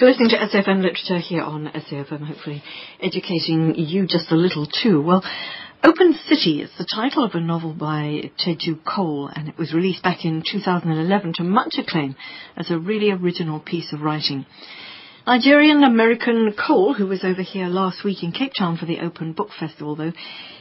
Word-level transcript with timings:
You're 0.00 0.10
listening 0.10 0.28
to 0.28 0.36
SAFM 0.36 0.80
Literature 0.80 1.18
here 1.18 1.42
on 1.42 1.72
SAFM, 1.74 2.24
hopefully 2.24 2.62
educating 3.02 3.74
you 3.74 4.06
just 4.06 4.30
a 4.30 4.36
little 4.36 4.64
too. 4.64 5.02
Well, 5.02 5.24
Open 5.82 6.14
City 6.28 6.62
is 6.62 6.70
the 6.78 6.86
title 6.86 7.24
of 7.24 7.34
a 7.34 7.40
novel 7.40 7.74
by 7.74 8.30
Teju 8.38 8.84
Cole, 8.84 9.28
and 9.34 9.48
it 9.48 9.58
was 9.58 9.74
released 9.74 10.04
back 10.04 10.24
in 10.24 10.44
2011 10.48 11.32
to 11.38 11.42
much 11.42 11.74
acclaim 11.78 12.14
as 12.56 12.70
a 12.70 12.78
really 12.78 13.10
original 13.10 13.58
piece 13.58 13.92
of 13.92 14.00
writing. 14.00 14.46
Nigerian 15.26 15.82
American 15.82 16.54
Cole, 16.54 16.94
who 16.94 17.08
was 17.08 17.24
over 17.24 17.42
here 17.42 17.66
last 17.66 18.04
week 18.04 18.22
in 18.22 18.30
Cape 18.30 18.52
Town 18.56 18.76
for 18.76 18.86
the 18.86 19.00
Open 19.00 19.32
Book 19.32 19.48
Festival, 19.58 19.96
though, 19.96 20.12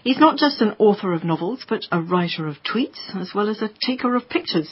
he's 0.03 0.17
not 0.17 0.39
just 0.39 0.61
an 0.61 0.73
author 0.79 1.13
of 1.13 1.23
novels, 1.23 1.63
but 1.69 1.85
a 1.91 2.01
writer 2.01 2.47
of 2.47 2.55
tweets, 2.63 3.15
as 3.15 3.35
well 3.35 3.49
as 3.49 3.61
a 3.61 3.69
taker 3.85 4.15
of 4.15 4.27
pictures. 4.29 4.69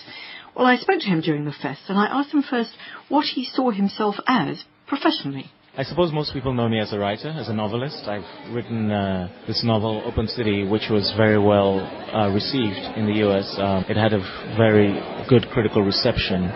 Well, 0.56 0.68
I 0.68 0.78
spoke 0.78 1.02
to 1.02 1.08
him 1.08 1.20
during 1.20 1.44
the 1.44 1.52
fest, 1.52 1.82
and 1.90 2.00
I 2.00 2.06
asked 2.06 2.34
him 2.34 2.42
first 2.42 2.72
what 3.10 3.26
he 3.26 3.44
saw 3.44 3.72
himself 3.72 4.16
as 4.26 4.64
professionally. 4.88 5.52
I 5.78 5.84
suppose 5.84 6.14
most 6.14 6.32
people 6.32 6.54
know 6.54 6.70
me 6.70 6.80
as 6.80 6.94
a 6.94 7.00
writer, 7.00 7.28
as 7.28 7.50
a 7.50 7.54
novelist. 7.54 8.08
I've 8.08 8.54
written 8.54 8.90
uh, 8.90 9.28
this 9.46 9.62
novel, 9.66 10.02
Open 10.06 10.30
City, 10.30 10.64
which 10.66 10.88
was 10.90 11.14
very 11.18 11.38
well 11.38 11.82
uh, 12.16 12.32
received 12.32 12.80
in 12.96 13.06
the 13.06 13.28
US. 13.28 13.54
Um, 13.60 13.84
it 13.90 13.98
had 13.98 14.14
a 14.14 14.20
very 14.56 14.96
good 15.28 15.50
critical 15.52 15.82
reception. 15.82 16.48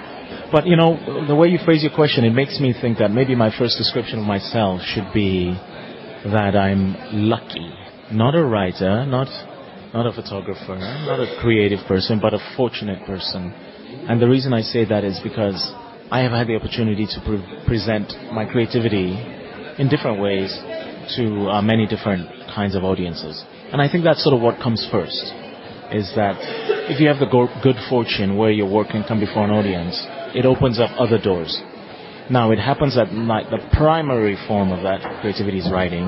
But, 0.53 0.65
you 0.65 0.77
know, 0.77 1.27
the 1.27 1.35
way 1.35 1.49
you 1.49 1.59
phrase 1.65 1.83
your 1.83 1.93
question, 1.93 2.23
it 2.23 2.31
makes 2.31 2.61
me 2.61 2.73
think 2.79 2.99
that 2.99 3.11
maybe 3.11 3.35
my 3.35 3.51
first 3.59 3.77
description 3.77 4.19
of 4.19 4.25
myself 4.25 4.81
should 4.81 5.11
be 5.13 5.51
that 6.23 6.55
I'm 6.55 6.95
lucky. 7.27 7.69
Not 8.13 8.35
a 8.35 8.43
writer, 8.43 9.05
not, 9.05 9.27
not 9.93 10.07
a 10.07 10.13
photographer, 10.13 10.77
not 10.77 11.19
a 11.19 11.37
creative 11.41 11.85
person, 11.85 12.21
but 12.21 12.33
a 12.33 12.39
fortunate 12.55 13.05
person. 13.05 13.53
And 14.09 14.21
the 14.21 14.27
reason 14.27 14.53
I 14.53 14.61
say 14.61 14.85
that 14.85 15.03
is 15.03 15.19
because 15.23 15.59
I 16.11 16.21
have 16.21 16.31
had 16.31 16.47
the 16.47 16.55
opportunity 16.55 17.05
to 17.05 17.21
pre- 17.25 17.65
present 17.67 18.11
my 18.33 18.45
creativity 18.45 19.13
in 19.77 19.87
different 19.89 20.19
ways 20.19 20.49
to 21.17 21.49
uh, 21.49 21.61
many 21.61 21.85
different 21.85 22.27
kinds 22.53 22.75
of 22.75 22.83
audiences. 22.83 23.43
And 23.71 23.81
I 23.81 23.89
think 23.89 24.03
that's 24.03 24.23
sort 24.23 24.35
of 24.35 24.41
what 24.41 24.59
comes 24.61 24.87
first, 24.91 25.21
is 25.93 26.11
that 26.15 26.37
if 26.89 26.99
you 26.99 27.07
have 27.07 27.19
the 27.19 27.29
go- 27.29 27.53
good 27.61 27.77
fortune 27.89 28.37
where 28.37 28.51
your 28.51 28.69
work 28.69 28.89
can 28.89 29.03
come 29.03 29.19
before 29.19 29.45
an 29.45 29.51
audience, 29.51 29.95
it 30.33 30.45
opens 30.45 30.79
up 30.79 30.89
other 30.97 31.17
doors. 31.17 31.61
Now, 32.29 32.51
it 32.51 32.59
happens 32.59 32.95
that 32.95 33.13
like 33.13 33.49
the 33.49 33.61
primary 33.73 34.37
form 34.47 34.71
of 34.71 34.83
that 34.83 35.21
creativity 35.21 35.59
is 35.59 35.69
writing. 35.71 36.05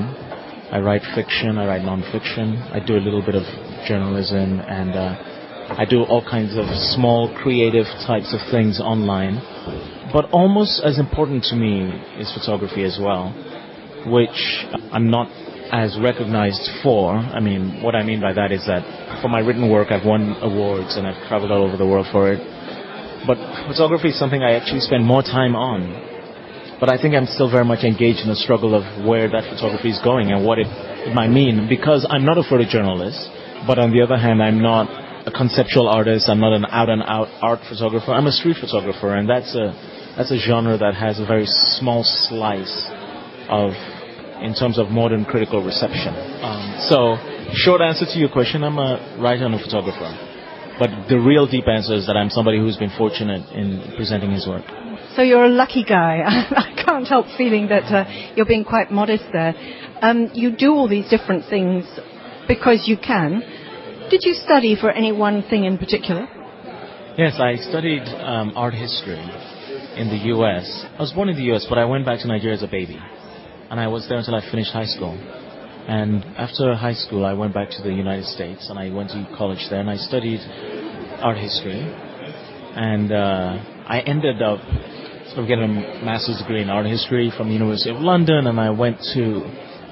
I 0.71 0.79
write 0.79 1.01
fiction, 1.15 1.57
I 1.57 1.65
write 1.67 1.81
nonfiction, 1.81 2.61
I 2.71 2.79
do 2.79 2.95
a 2.95 3.01
little 3.01 3.21
bit 3.21 3.35
of 3.35 3.43
journalism, 3.87 4.59
and 4.61 4.91
uh, 4.95 5.30
I 5.77 5.85
do 5.85 6.03
all 6.03 6.21
kinds 6.21 6.57
of 6.57 6.65
small 6.95 7.33
creative 7.41 7.85
types 8.05 8.35
of 8.35 8.39
things 8.51 8.79
online. 8.79 9.39
But 10.11 10.29
almost 10.31 10.83
as 10.83 10.99
important 10.99 11.45
to 11.45 11.55
me 11.55 11.87
is 12.19 12.31
photography 12.33 12.83
as 12.83 12.99
well, 12.99 13.31
which 14.05 14.35
I'm 14.91 15.09
not 15.09 15.31
as 15.71 15.97
recognized 15.97 16.67
for. 16.83 17.15
I 17.15 17.39
mean, 17.39 17.81
what 17.81 17.95
I 17.95 18.03
mean 18.03 18.19
by 18.19 18.33
that 18.33 18.51
is 18.51 18.67
that 18.67 18.83
for 19.21 19.29
my 19.29 19.39
written 19.39 19.71
work, 19.71 19.91
I've 19.91 20.05
won 20.05 20.35
awards 20.41 20.97
and 20.97 21.07
I've 21.07 21.27
traveled 21.29 21.51
all 21.51 21.63
over 21.63 21.77
the 21.77 21.87
world 21.87 22.07
for 22.11 22.31
it. 22.33 22.43
But 23.25 23.37
photography 23.71 24.09
is 24.09 24.19
something 24.19 24.43
I 24.43 24.59
actually 24.59 24.81
spend 24.81 25.05
more 25.05 25.23
time 25.23 25.55
on. 25.55 26.11
But 26.81 26.89
I 26.89 27.01
think 27.01 27.15
I'm 27.15 27.27
still 27.27 27.49
very 27.49 27.63
much 27.63 27.85
engaged 27.85 28.19
in 28.19 28.27
the 28.27 28.35
struggle 28.35 28.75
of 28.75 28.83
where 29.07 29.29
that 29.29 29.47
photography 29.55 29.91
is 29.91 30.01
going 30.03 30.31
and 30.31 30.43
what 30.43 30.59
it, 30.59 30.67
it 30.67 31.15
might 31.15 31.29
mean 31.29 31.69
because 31.69 32.05
I'm 32.09 32.25
not 32.25 32.37
a 32.37 32.41
photojournalist, 32.41 33.65
but 33.67 33.79
on 33.79 33.93
the 33.93 34.01
other 34.01 34.17
hand, 34.17 34.43
I'm 34.43 34.61
not 34.61 34.89
a 35.25 35.31
conceptual 35.31 35.87
artist. 35.87 36.29
I'm 36.29 36.39
not 36.39 36.53
an 36.53 36.65
out 36.65 36.89
and 36.89 37.03
out 37.03 37.27
art 37.41 37.59
photographer. 37.69 38.11
I'm 38.11 38.27
a 38.27 38.31
street 38.31 38.57
photographer, 38.59 39.15
and 39.15 39.29
that's 39.29 39.55
a 39.55 39.73
that's 40.17 40.31
a 40.31 40.37
genre 40.37 40.77
that 40.77 40.95
has 40.95 41.19
a 41.19 41.25
very 41.25 41.45
small 41.45 42.03
slice 42.03 42.89
of 43.49 43.71
in 44.41 44.55
terms 44.55 44.79
of 44.79 44.89
modern 44.89 45.25
critical 45.25 45.63
reception. 45.63 46.13
Um, 46.41 46.81
so, 46.89 47.17
short 47.53 47.81
answer 47.81 48.05
to 48.05 48.17
your 48.17 48.29
question, 48.29 48.63
I'm 48.63 48.77
a 48.77 49.17
writer 49.21 49.45
and 49.45 49.55
a 49.55 49.59
photographer. 49.59 50.09
But 50.79 51.07
the 51.09 51.19
real 51.19 51.45
deep 51.45 51.67
answer 51.67 51.93
is 51.93 52.07
that 52.07 52.17
I'm 52.17 52.31
somebody 52.31 52.57
who's 52.57 52.77
been 52.77 52.89
fortunate 52.97 53.53
in 53.53 53.93
presenting 53.95 54.31
his 54.31 54.47
work. 54.47 54.65
So 55.15 55.21
you're 55.21 55.45
a 55.45 55.49
lucky 55.49 55.83
guy. 55.83 56.21
I 56.25 56.73
can't 56.83 57.07
help 57.07 57.27
feeling 57.37 57.67
that 57.67 57.83
uh, 57.93 58.33
you're 58.35 58.47
being 58.47 58.63
quite 58.63 58.89
modest 58.89 59.25
there. 59.31 59.53
Um, 60.01 60.31
you 60.33 60.55
do 60.55 60.71
all 60.71 60.87
these 60.87 61.07
different 61.09 61.45
things 61.49 61.85
because 62.47 62.87
you 62.87 62.97
can 62.97 63.43
did 64.11 64.23
you 64.25 64.33
study 64.33 64.75
for 64.75 64.91
any 64.91 65.13
one 65.13 65.41
thing 65.49 65.63
in 65.63 65.77
particular? 65.77 66.27
Yes, 67.17 67.39
I 67.39 67.55
studied 67.55 68.03
um, 68.03 68.51
art 68.57 68.73
history 68.73 69.23
in 69.95 70.09
the 70.09 70.19
U.S. 70.35 70.85
I 70.97 71.01
was 71.01 71.13
born 71.13 71.29
in 71.29 71.37
the 71.37 71.43
U.S., 71.55 71.65
but 71.69 71.77
I 71.77 71.85
went 71.85 72.05
back 72.05 72.19
to 72.19 72.27
Nigeria 72.27 72.57
as 72.57 72.61
a 72.61 72.67
baby, 72.67 72.99
and 73.69 73.79
I 73.79 73.87
was 73.87 74.07
there 74.09 74.17
until 74.17 74.35
I 74.35 74.41
finished 74.51 74.71
high 74.73 74.85
school. 74.85 75.15
And 75.87 76.25
after 76.37 76.75
high 76.75 76.93
school, 76.93 77.25
I 77.25 77.33
went 77.33 77.53
back 77.53 77.69
to 77.71 77.81
the 77.81 77.93
United 77.93 78.25
States, 78.25 78.69
and 78.69 78.77
I 78.77 78.91
went 78.91 79.11
to 79.11 79.27
college 79.37 79.65
there, 79.69 79.79
and 79.79 79.89
I 79.89 79.95
studied 79.95 80.41
art 81.23 81.37
history. 81.37 81.79
And 81.79 83.13
uh, 83.13 83.63
I 83.87 84.01
ended 84.05 84.41
up 84.41 84.59
sort 85.31 85.39
of 85.39 85.47
getting 85.47 85.63
a 85.63 86.03
master's 86.03 86.39
degree 86.39 86.61
in 86.61 86.69
art 86.69 86.85
history 86.85 87.31
from 87.35 87.47
the 87.47 87.53
University 87.53 87.91
of 87.91 88.01
London, 88.01 88.47
and 88.47 88.59
I 88.59 88.71
went 88.71 88.99
to, 89.13 89.41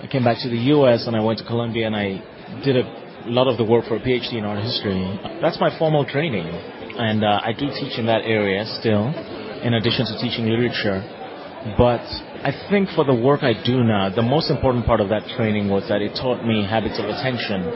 I 0.03 0.07
came 0.11 0.25
back 0.25 0.43
to 0.43 0.49
the 0.49 0.59
U.S. 0.75 1.07
and 1.07 1.15
I 1.15 1.21
went 1.21 1.39
to 1.39 1.45
Columbia, 1.45 1.87
and 1.87 1.95
I 1.95 2.19
did 2.63 2.75
a 2.75 2.83
a 2.83 3.08
lot 3.29 3.47
of 3.47 3.57
the 3.57 3.63
work 3.63 3.85
for 3.85 3.95
a 3.95 3.99
PhD 3.99 4.33
in 4.33 4.45
art 4.45 4.63
history. 4.63 5.05
That's 5.41 5.59
my 5.59 5.77
formal 5.77 6.05
training, 6.05 6.47
and 6.47 7.23
uh, 7.23 7.39
I 7.43 7.53
do 7.53 7.69
teach 7.69 7.97
in 7.99 8.05
that 8.07 8.23
area 8.25 8.65
still, 8.79 9.07
in 9.61 9.73
addition 9.75 10.05
to 10.07 10.17
teaching 10.19 10.49
literature. 10.49 11.05
But 11.77 12.01
I 12.41 12.51
think 12.69 12.89
for 12.95 13.03
the 13.03 13.13
work 13.13 13.43
I 13.43 13.53
do 13.53 13.83
now, 13.83 14.09
the 14.09 14.23
most 14.23 14.49
important 14.49 14.85
part 14.85 14.99
of 14.99 15.09
that 15.09 15.27
training 15.37 15.69
was 15.69 15.87
that 15.89 16.01
it 16.01 16.15
taught 16.15 16.43
me 16.45 16.65
habits 16.65 16.97
of 16.97 17.05
attention. 17.05 17.67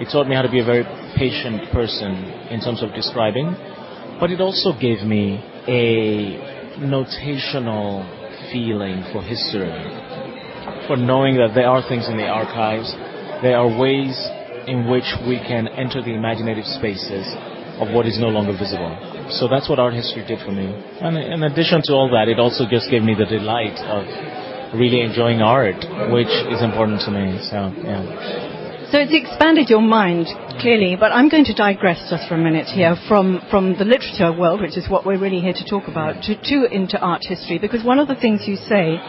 It 0.00 0.08
taught 0.10 0.26
me 0.26 0.34
how 0.34 0.42
to 0.42 0.50
be 0.50 0.60
a 0.60 0.64
very 0.64 0.84
patient 1.16 1.70
person 1.72 2.14
in 2.48 2.60
terms 2.60 2.82
of 2.82 2.94
describing, 2.94 3.54
but 4.18 4.30
it 4.30 4.40
also 4.40 4.72
gave 4.72 5.02
me 5.02 5.36
a 5.68 6.80
notational 6.80 8.06
feeling 8.50 9.04
for 9.12 9.22
history, 9.22 9.74
for 10.86 10.96
knowing 10.96 11.36
that 11.36 11.52
there 11.54 11.68
are 11.68 11.86
things 11.86 12.08
in 12.08 12.16
the 12.16 12.26
archives, 12.26 12.90
there 13.42 13.58
are 13.58 13.68
ways 13.68 14.16
in 14.66 14.88
which 14.90 15.06
we 15.26 15.38
can 15.38 15.68
enter 15.68 16.02
the 16.02 16.14
imaginative 16.14 16.66
spaces 16.66 17.26
of 17.80 17.90
what 17.94 18.06
is 18.06 18.18
no 18.18 18.28
longer 18.28 18.52
visible. 18.52 18.92
So 19.30 19.48
that's 19.48 19.68
what 19.68 19.78
art 19.78 19.94
history 19.94 20.24
did 20.26 20.40
for 20.40 20.52
me. 20.52 20.68
And 21.00 21.16
in 21.16 21.42
addition 21.42 21.82
to 21.84 21.92
all 21.92 22.10
that, 22.12 22.28
it 22.28 22.38
also 22.38 22.64
just 22.68 22.90
gave 22.90 23.02
me 23.02 23.14
the 23.14 23.26
delight 23.26 23.78
of 23.90 24.04
really 24.78 25.00
enjoying 25.00 25.40
art, 25.40 25.80
which 26.12 26.32
is 26.52 26.62
important 26.62 27.00
to 27.02 27.10
me. 27.10 27.38
So, 27.48 27.72
yeah. 27.82 28.62
So 28.92 29.00
it's 29.00 29.14
expanded 29.14 29.70
your 29.70 29.80
mind, 29.80 30.28
clearly, 30.60 30.96
but 31.00 31.12
I'm 31.12 31.30
going 31.30 31.46
to 31.46 31.54
digress 31.54 32.10
just 32.10 32.28
for 32.28 32.34
a 32.34 32.38
minute 32.38 32.66
here 32.66 32.94
from, 33.08 33.40
from 33.50 33.72
the 33.78 33.86
literature 33.88 34.32
world, 34.36 34.60
which 34.60 34.76
is 34.76 34.88
what 34.88 35.06
we're 35.06 35.18
really 35.18 35.40
here 35.40 35.54
to 35.54 35.64
talk 35.64 35.88
about, 35.88 36.22
to, 36.24 36.36
to 36.36 36.68
into 36.68 37.00
art 37.00 37.24
history, 37.24 37.58
because 37.58 37.82
one 37.82 37.98
of 37.98 38.06
the 38.06 38.16
things 38.16 38.42
you 38.46 38.56
say, 38.56 39.00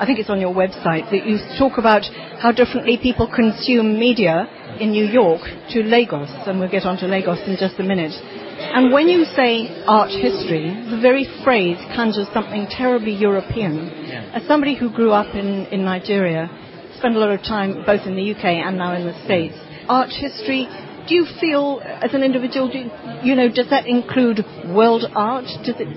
I 0.00 0.06
think 0.06 0.18
it's 0.18 0.30
on 0.30 0.40
your 0.40 0.54
website, 0.54 1.10
that 1.12 1.26
you 1.26 1.36
talk 1.58 1.76
about 1.76 2.08
how 2.40 2.52
differently 2.52 2.96
people 2.96 3.28
consume 3.28 3.98
media 3.98 4.48
in 4.80 4.92
New 4.92 5.04
York 5.04 5.42
to 5.76 5.82
Lagos, 5.82 6.30
and 6.48 6.58
we'll 6.58 6.70
get 6.70 6.86
on 6.86 6.96
to 7.04 7.06
Lagos 7.06 7.38
in 7.46 7.58
just 7.60 7.78
a 7.78 7.82
minute. 7.82 8.16
And 8.16 8.94
when 8.94 9.08
you 9.08 9.26
say 9.36 9.84
art 9.84 10.08
history, 10.08 10.72
the 10.88 10.98
very 11.02 11.28
phrase 11.44 11.76
conjures 11.94 12.28
something 12.32 12.66
terribly 12.70 13.12
European. 13.12 13.92
Yeah. 14.08 14.40
As 14.40 14.46
somebody 14.48 14.74
who 14.74 14.88
grew 14.88 15.12
up 15.12 15.34
in, 15.34 15.66
in 15.66 15.84
Nigeria, 15.84 16.48
spent 16.96 17.14
a 17.14 17.18
lot 17.18 17.30
of 17.30 17.42
time 17.42 17.84
both 17.84 18.06
in 18.06 18.16
the 18.16 18.32
UK 18.32 18.44
and 18.64 18.78
now 18.78 18.94
in 18.94 19.04
the 19.04 19.12
States, 19.26 19.56
art 19.86 20.08
history, 20.08 20.66
do 21.08 21.14
you 21.14 21.26
feel 21.40 21.82
as 21.84 22.14
an 22.14 22.22
individual, 22.22 22.68
do, 22.68 22.88
you 23.22 23.34
know, 23.34 23.48
does 23.52 23.68
that 23.68 23.86
include 23.86 24.44
world 24.72 25.04
art? 25.14 25.44
Does 25.64 25.76
it, 25.78 25.88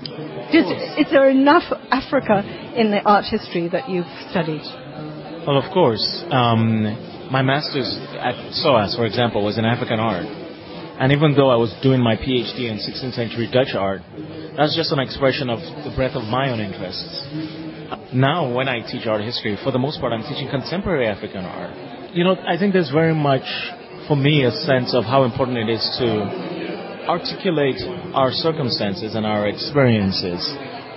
is 0.52 1.06
there 1.10 1.30
enough 1.30 1.64
Africa 1.90 2.42
in 2.76 2.90
the 2.90 3.00
art 3.04 3.24
history 3.24 3.68
that 3.68 3.88
you've 3.88 4.10
studied? 4.30 4.62
Well, 5.46 5.58
of 5.58 5.72
course. 5.72 6.24
Um, 6.30 7.30
my 7.30 7.42
master's 7.42 7.88
at 8.20 8.36
SOAS, 8.52 8.96
for 8.96 9.06
example, 9.06 9.44
was 9.44 9.58
in 9.58 9.64
African 9.64 10.00
art. 10.00 10.24
And 10.24 11.10
even 11.10 11.34
though 11.34 11.50
I 11.50 11.56
was 11.56 11.74
doing 11.82 12.00
my 12.00 12.14
PhD 12.16 12.70
in 12.70 12.78
16th 12.78 13.14
century 13.14 13.50
Dutch 13.50 13.74
art, 13.74 14.02
that's 14.56 14.76
just 14.76 14.92
an 14.92 15.00
expression 15.00 15.50
of 15.50 15.58
the 15.58 15.92
breadth 15.96 16.14
of 16.14 16.22
my 16.24 16.50
own 16.50 16.60
interests. 16.60 17.26
Now, 18.14 18.54
when 18.54 18.68
I 18.68 18.80
teach 18.86 19.06
art 19.06 19.22
history, 19.22 19.58
for 19.64 19.72
the 19.72 19.78
most 19.78 19.98
part, 20.00 20.12
I'm 20.12 20.22
teaching 20.22 20.48
contemporary 20.48 21.08
African 21.08 21.44
art. 21.44 22.14
You 22.14 22.22
know, 22.22 22.36
I 22.46 22.56
think 22.56 22.72
there's 22.72 22.90
very 22.90 23.14
much, 23.14 23.42
for 24.06 24.16
me, 24.16 24.44
a 24.44 24.52
sense 24.52 24.94
of 24.94 25.02
how 25.02 25.24
important 25.24 25.58
it 25.58 25.68
is 25.68 25.82
to 25.98 26.53
articulate 27.08 27.80
our 28.14 28.32
circumstances 28.32 29.14
and 29.14 29.26
our 29.26 29.48
experiences, 29.48 30.40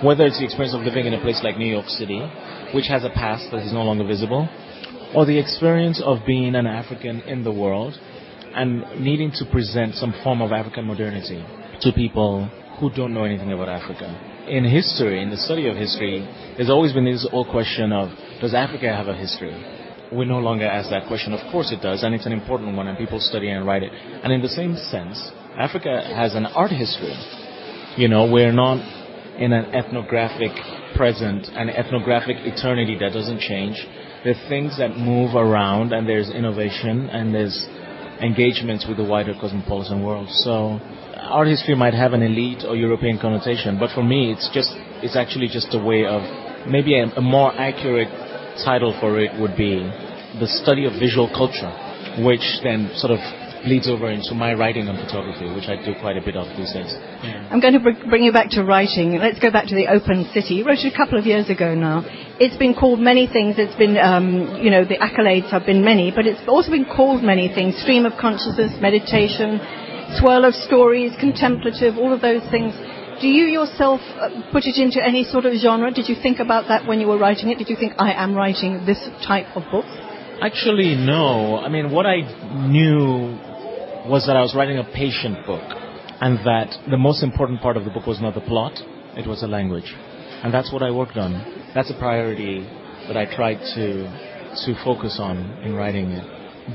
whether 0.02 0.24
it's 0.24 0.38
the 0.38 0.44
experience 0.44 0.74
of 0.74 0.82
living 0.82 1.06
in 1.06 1.14
a 1.14 1.20
place 1.20 1.40
like 1.42 1.58
New 1.58 1.70
York 1.70 1.88
City, 1.88 2.20
which 2.74 2.86
has 2.88 3.04
a 3.04 3.10
past 3.10 3.50
that 3.50 3.64
is 3.64 3.72
no 3.72 3.82
longer 3.82 4.04
visible, 4.06 4.48
or 5.14 5.26
the 5.26 5.38
experience 5.38 6.02
of 6.04 6.18
being 6.26 6.54
an 6.54 6.66
African 6.66 7.20
in 7.22 7.44
the 7.44 7.52
world 7.52 7.94
and 8.54 9.00
needing 9.00 9.30
to 9.32 9.44
present 9.50 9.94
some 9.94 10.14
form 10.24 10.40
of 10.42 10.52
African 10.52 10.84
modernity 10.84 11.44
to 11.80 11.92
people 11.92 12.48
who 12.80 12.90
don't 12.90 13.12
know 13.12 13.24
anything 13.24 13.52
about 13.52 13.68
Africa. 13.68 14.06
in 14.48 14.64
history, 14.64 15.22
in 15.22 15.30
the 15.30 15.36
study 15.36 15.68
of 15.68 15.76
history, 15.76 16.26
there's 16.56 16.70
always 16.70 16.92
been 16.92 17.04
this 17.04 17.28
old 17.32 17.48
question 17.48 17.92
of 17.92 18.08
does 18.40 18.54
Africa 18.54 18.88
have 18.94 19.08
a 19.08 19.14
history? 19.14 19.52
We 20.12 20.24
no 20.24 20.38
longer 20.38 20.64
ask 20.64 20.88
that 20.90 21.06
question. 21.06 21.34
Of 21.34 21.52
course 21.52 21.70
it 21.70 21.82
does, 21.82 22.02
and 22.02 22.14
it's 22.14 22.24
an 22.24 22.32
important 22.32 22.76
one, 22.76 22.88
and 22.88 22.96
people 22.96 23.20
study 23.20 23.50
and 23.50 23.66
write 23.66 23.82
it. 23.82 23.92
And 23.92 24.32
in 24.32 24.40
the 24.40 24.48
same 24.48 24.74
sense, 24.76 25.20
Africa 25.58 26.06
has 26.14 26.36
an 26.36 26.46
art 26.46 26.70
history. 26.70 27.18
You 27.96 28.06
know, 28.06 28.30
we're 28.30 28.52
not 28.52 28.78
in 29.38 29.52
an 29.52 29.74
ethnographic 29.74 30.52
present, 30.94 31.48
an 31.52 31.68
ethnographic 31.68 32.36
eternity 32.46 32.96
that 33.00 33.12
doesn't 33.12 33.40
change. 33.40 33.74
There 34.22 34.34
are 34.34 34.48
things 34.48 34.78
that 34.78 34.96
move 34.96 35.34
around, 35.34 35.92
and 35.92 36.08
there's 36.08 36.30
innovation, 36.30 37.10
and 37.10 37.34
there's 37.34 37.66
engagements 38.22 38.86
with 38.86 38.98
the 38.98 39.04
wider 39.04 39.34
cosmopolitan 39.34 40.04
world. 40.04 40.28
So 40.30 40.78
art 41.18 41.48
history 41.48 41.74
might 41.74 41.94
have 41.94 42.12
an 42.12 42.22
elite 42.22 42.62
or 42.64 42.76
European 42.76 43.18
connotation, 43.18 43.80
but 43.80 43.90
for 43.90 44.04
me, 44.04 44.30
it's 44.30 44.48
just 44.54 44.70
it's 45.02 45.16
actually 45.16 45.48
just 45.48 45.74
a 45.74 45.78
way 45.82 46.06
of 46.06 46.22
maybe 46.70 47.00
a, 47.00 47.06
a 47.18 47.20
more 47.20 47.50
accurate 47.58 48.08
title 48.64 48.94
for 49.00 49.18
it 49.18 49.34
would 49.40 49.56
be 49.56 49.82
the 50.38 50.46
study 50.46 50.86
of 50.86 50.92
visual 51.00 51.26
culture, 51.34 51.70
which 52.22 52.46
then 52.62 52.90
sort 52.94 53.10
of 53.10 53.18
bleeds 53.64 53.88
over 53.88 54.10
into 54.10 54.34
my 54.34 54.54
writing 54.54 54.88
and 54.88 54.98
photography, 54.98 55.48
which 55.54 55.68
I 55.68 55.76
do 55.84 55.94
quite 56.00 56.16
a 56.16 56.22
bit 56.22 56.36
of 56.36 56.46
these 56.56 56.72
days. 56.72 56.92
Yeah. 57.22 57.48
I'm 57.50 57.60
going 57.60 57.74
to 57.74 57.80
br- 57.80 58.08
bring 58.08 58.22
you 58.22 58.32
back 58.32 58.50
to 58.58 58.64
writing. 58.64 59.18
Let's 59.18 59.38
go 59.38 59.50
back 59.50 59.66
to 59.68 59.74
the 59.74 59.88
Open 59.88 60.28
City. 60.32 60.60
You 60.60 60.66
wrote 60.66 60.78
it 60.78 60.92
a 60.92 60.96
couple 60.96 61.18
of 61.18 61.26
years 61.26 61.50
ago 61.50 61.74
now. 61.74 62.04
It's 62.38 62.56
been 62.56 62.74
called 62.74 63.00
many 63.00 63.26
things. 63.26 63.56
It's 63.58 63.74
been, 63.76 63.96
um, 63.96 64.60
you 64.62 64.70
know, 64.70 64.84
the 64.84 64.98
accolades 64.98 65.50
have 65.50 65.66
been 65.66 65.84
many, 65.84 66.12
but 66.14 66.26
it's 66.26 66.40
also 66.46 66.70
been 66.70 66.86
called 66.86 67.22
many 67.22 67.48
things. 67.48 67.76
Stream 67.82 68.06
of 68.06 68.14
consciousness, 68.20 68.78
meditation, 68.80 69.60
swirl 70.20 70.44
of 70.44 70.54
stories, 70.54 71.12
contemplative, 71.18 71.98
all 71.98 72.12
of 72.12 72.20
those 72.20 72.42
things. 72.50 72.74
Do 73.20 73.26
you 73.26 73.46
yourself 73.50 74.00
uh, 74.14 74.30
put 74.52 74.64
it 74.64 74.78
into 74.78 75.04
any 75.04 75.24
sort 75.24 75.44
of 75.44 75.54
genre? 75.58 75.90
Did 75.90 76.08
you 76.08 76.14
think 76.22 76.38
about 76.38 76.68
that 76.68 76.86
when 76.86 77.00
you 77.00 77.08
were 77.08 77.18
writing 77.18 77.50
it? 77.50 77.58
Did 77.58 77.68
you 77.68 77.76
think, 77.76 77.94
I 77.98 78.12
am 78.12 78.34
writing 78.34 78.86
this 78.86 79.02
type 79.26 79.46
of 79.56 79.64
book? 79.72 79.84
Actually, 80.40 80.94
no. 80.94 81.58
I 81.58 81.68
mean, 81.68 81.90
what 81.90 82.06
I 82.06 82.22
knew 82.68 83.36
was 84.08 84.26
that 84.26 84.36
I 84.36 84.40
was 84.40 84.54
writing 84.54 84.78
a 84.78 84.84
patient 84.84 85.44
book, 85.46 85.62
and 86.20 86.38
that 86.46 86.74
the 86.90 86.96
most 86.96 87.22
important 87.22 87.60
part 87.60 87.76
of 87.76 87.84
the 87.84 87.90
book 87.90 88.06
was 88.06 88.20
not 88.20 88.34
the 88.34 88.40
plot, 88.40 88.72
it 89.16 89.26
was 89.26 89.42
the 89.42 89.46
language. 89.46 89.94
And 90.42 90.52
that's 90.52 90.72
what 90.72 90.82
I 90.82 90.90
worked 90.90 91.16
on. 91.16 91.32
That's 91.74 91.90
a 91.90 91.98
priority 91.98 92.60
that 93.06 93.16
I 93.16 93.26
tried 93.34 93.58
to 93.74 94.28
to 94.64 94.74
focus 94.82 95.18
on 95.20 95.36
in 95.62 95.74
writing 95.74 96.10
it. 96.10 96.24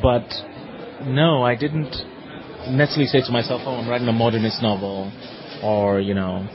But 0.02 0.28
no, 1.06 1.44
I 1.44 1.56
didn't 1.56 1.94
necessarily 2.70 3.08
say 3.08 3.22
to 3.26 3.32
myself, 3.32 3.62
"Oh, 3.66 3.76
I'm 3.76 3.90
writing 3.90 4.08
a 4.08 4.14
modernist 4.14 4.62
novel," 4.62 5.12
or 5.64 6.00
you 6.00 6.14
know, 6.14 6.48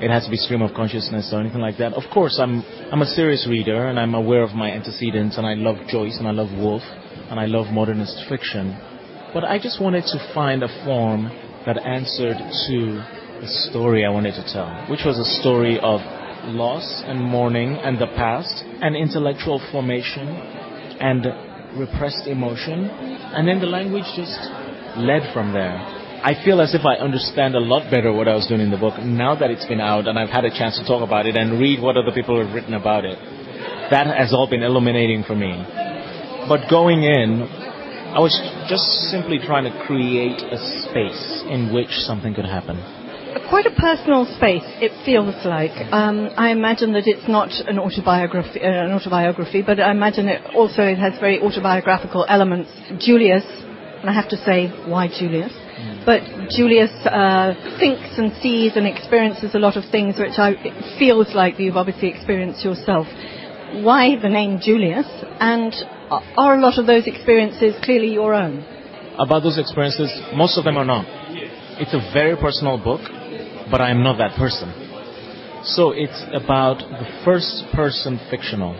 it 0.00 0.10
has 0.10 0.24
to 0.26 0.30
be 0.30 0.36
stream 0.36 0.60
of 0.60 0.74
consciousness 0.74 1.32
or 1.32 1.40
anything 1.40 1.62
like 1.62 1.78
that. 1.78 1.94
Of 1.94 2.04
course, 2.12 2.38
I'm 2.38 2.62
I'm 2.92 3.00
a 3.00 3.06
serious 3.06 3.46
reader 3.48 3.88
and 3.88 3.98
I'm 3.98 4.14
aware 4.14 4.42
of 4.42 4.52
my 4.52 4.70
antecedents, 4.70 5.38
and 5.38 5.46
I 5.46 5.54
love 5.54 5.76
Joyce 5.88 6.18
and 6.18 6.28
I 6.28 6.32
love 6.32 6.52
Woolf 6.52 6.82
and 7.30 7.40
I 7.40 7.46
love 7.46 7.72
modernist 7.72 8.24
fiction. 8.28 8.76
But 9.36 9.44
I 9.44 9.58
just 9.58 9.82
wanted 9.82 10.04
to 10.16 10.32
find 10.32 10.62
a 10.62 10.84
form 10.86 11.28
that 11.66 11.76
answered 11.76 12.38
to 12.40 12.76
the 13.44 13.46
story 13.68 14.02
I 14.02 14.08
wanted 14.08 14.32
to 14.32 14.44
tell, 14.50 14.72
which 14.88 15.04
was 15.04 15.18
a 15.18 15.28
story 15.42 15.78
of 15.78 16.00
loss 16.56 17.02
and 17.04 17.20
mourning 17.20 17.76
and 17.76 18.00
the 18.00 18.06
past 18.16 18.64
and 18.80 18.96
intellectual 18.96 19.60
formation 19.70 20.26
and 21.04 21.26
repressed 21.78 22.26
emotion. 22.26 22.88
And 22.88 23.46
then 23.46 23.60
the 23.60 23.66
language 23.66 24.08
just 24.16 24.40
led 24.96 25.28
from 25.34 25.52
there. 25.52 25.84
I 26.24 26.32
feel 26.42 26.62
as 26.62 26.74
if 26.74 26.86
I 26.86 26.94
understand 26.94 27.56
a 27.56 27.60
lot 27.60 27.90
better 27.90 28.14
what 28.14 28.28
I 28.28 28.34
was 28.34 28.46
doing 28.46 28.62
in 28.62 28.70
the 28.70 28.78
book 28.80 28.98
now 29.04 29.34
that 29.34 29.50
it's 29.50 29.66
been 29.66 29.82
out 29.82 30.08
and 30.08 30.18
I've 30.18 30.32
had 30.32 30.46
a 30.46 30.50
chance 30.50 30.78
to 30.78 30.86
talk 30.86 31.06
about 31.06 31.26
it 31.26 31.36
and 31.36 31.60
read 31.60 31.82
what 31.82 31.98
other 31.98 32.12
people 32.14 32.42
have 32.42 32.54
written 32.54 32.72
about 32.72 33.04
it. 33.04 33.18
That 33.90 34.06
has 34.16 34.32
all 34.32 34.48
been 34.48 34.62
illuminating 34.62 35.24
for 35.24 35.34
me. 35.36 35.52
But 36.48 36.70
going 36.70 37.02
in, 37.02 37.65
I 38.16 38.20
was 38.20 38.32
just 38.66 39.12
simply 39.12 39.38
trying 39.38 39.68
to 39.68 39.84
create 39.84 40.40
a 40.40 40.56
space 40.88 41.44
in 41.52 41.68
which 41.70 41.92
something 42.08 42.32
could 42.32 42.46
happen. 42.46 42.80
Quite 43.50 43.66
a 43.66 43.76
personal 43.76 44.24
space, 44.40 44.64
it 44.80 44.88
feels 45.04 45.36
like. 45.44 45.76
Um, 45.92 46.30
I 46.34 46.48
imagine 46.48 46.94
that 46.94 47.04
it's 47.04 47.28
not 47.28 47.52
an 47.68 47.78
autobiography, 47.78 48.62
uh, 48.62 48.88
an 48.88 48.92
autobiography, 48.92 49.60
but 49.60 49.78
I 49.80 49.90
imagine 49.90 50.28
it 50.28 50.40
also 50.54 50.80
it 50.80 50.96
has 50.96 51.12
very 51.20 51.42
autobiographical 51.42 52.24
elements. 52.26 52.72
Julius, 52.98 53.44
and 54.00 54.08
I 54.08 54.14
have 54.14 54.30
to 54.30 54.38
say, 54.48 54.72
why 54.88 55.08
Julius? 55.08 55.52
Mm. 55.52 56.06
But 56.06 56.48
Julius 56.48 56.96
uh, 57.04 57.52
thinks 57.78 58.16
and 58.16 58.32
sees 58.40 58.76
and 58.76 58.86
experiences 58.86 59.54
a 59.54 59.58
lot 59.58 59.76
of 59.76 59.84
things 59.92 60.16
which 60.18 60.38
I, 60.38 60.56
it 60.56 60.98
feels 60.98 61.34
like 61.34 61.60
you've 61.60 61.76
obviously 61.76 62.08
experienced 62.08 62.64
yourself. 62.64 63.06
Why 63.84 64.16
the 64.16 64.30
name 64.30 64.58
Julius? 64.58 65.06
And 65.38 65.74
are 66.10 66.58
a 66.58 66.60
lot 66.60 66.78
of 66.78 66.86
those 66.86 67.06
experiences 67.06 67.74
clearly 67.82 68.12
your 68.12 68.34
own? 68.34 68.64
About 69.18 69.42
those 69.42 69.58
experiences, 69.58 70.12
most 70.34 70.58
of 70.58 70.64
them 70.64 70.76
are 70.76 70.84
not. 70.84 71.04
It's 71.80 71.94
a 71.94 72.12
very 72.12 72.36
personal 72.36 72.78
book, 72.78 73.00
but 73.70 73.80
I 73.80 73.90
am 73.90 74.02
not 74.02 74.18
that 74.18 74.36
person. 74.36 74.70
So 75.64 75.90
it's 75.90 76.22
about 76.32 76.78
the 76.78 77.22
first 77.24 77.64
person 77.74 78.20
fictional, 78.30 78.74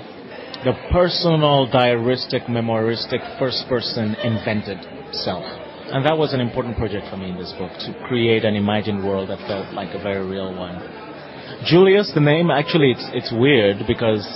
the 0.63 0.73
personal, 0.93 1.67
diaristic, 1.67 2.47
memoiristic, 2.47 3.39
first 3.39 3.67
person 3.69 4.15
invented 4.23 4.79
self. 5.13 5.45
And 5.91 6.05
that 6.07 6.17
was 6.17 6.33
an 6.33 6.41
important 6.41 6.77
project 6.77 7.07
for 7.11 7.17
me 7.17 7.31
in 7.31 7.39
this 7.39 7.53
book, 7.59 7.71
to 7.71 8.05
create 8.07 8.45
an 8.45 8.55
imagined 8.55 9.05
world 9.05 9.31
that 9.31 9.39
felt 9.47 9.75
like 9.75 9.95
a 9.95 10.03
very 10.03 10.25
real 10.25 10.55
one. 10.55 10.79
Julius, 11.65 12.13
the 12.15 12.21
name, 12.21 12.51
actually, 12.51 12.93
it's, 12.93 13.07
it's 13.15 13.33
weird 13.33 13.87
because 13.87 14.27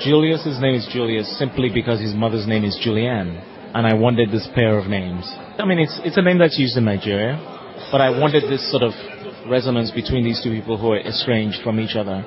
Julius's 0.00 0.60
name 0.60 0.74
is 0.74 0.86
Julius 0.92 1.38
simply 1.38 1.70
because 1.72 2.00
his 2.00 2.14
mother's 2.14 2.46
name 2.46 2.64
is 2.64 2.76
Julianne, 2.84 3.40
and 3.74 3.86
I 3.86 3.94
wanted 3.94 4.30
this 4.30 4.46
pair 4.54 4.78
of 4.78 4.88
names. 4.88 5.24
I 5.58 5.64
mean, 5.64 5.78
it's 5.78 5.98
it's 6.04 6.16
a 6.16 6.22
name 6.22 6.38
that's 6.38 6.58
used 6.58 6.76
in 6.76 6.84
Nigeria, 6.84 7.40
but 7.90 8.00
I 8.00 8.10
wanted 8.10 8.44
this 8.44 8.70
sort 8.70 8.82
of 8.82 8.92
resonance 9.48 9.90
between 9.90 10.24
these 10.24 10.42
two 10.42 10.50
people 10.50 10.76
who 10.76 10.92
are 10.92 11.00
estranged 11.00 11.62
from 11.62 11.80
each 11.80 11.96
other. 11.96 12.24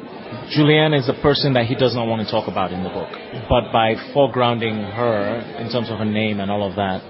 Julianne 0.58 0.98
is 0.98 1.10
a 1.10 1.22
person 1.22 1.54
that 1.54 1.66
he 1.66 1.76
does 1.76 1.94
not 1.94 2.08
want 2.08 2.26
to 2.26 2.32
talk 2.32 2.48
about 2.48 2.72
in 2.72 2.82
the 2.82 2.90
book, 2.90 3.10
but 3.50 3.72
by 3.72 3.94
foregrounding 4.16 4.90
her 4.96 5.38
in 5.62 5.70
terms 5.70 5.92
of 5.92 6.00
her 6.00 6.06
name 6.10 6.40
and 6.40 6.50
all 6.50 6.68
of 6.68 6.76
that, 6.76 7.02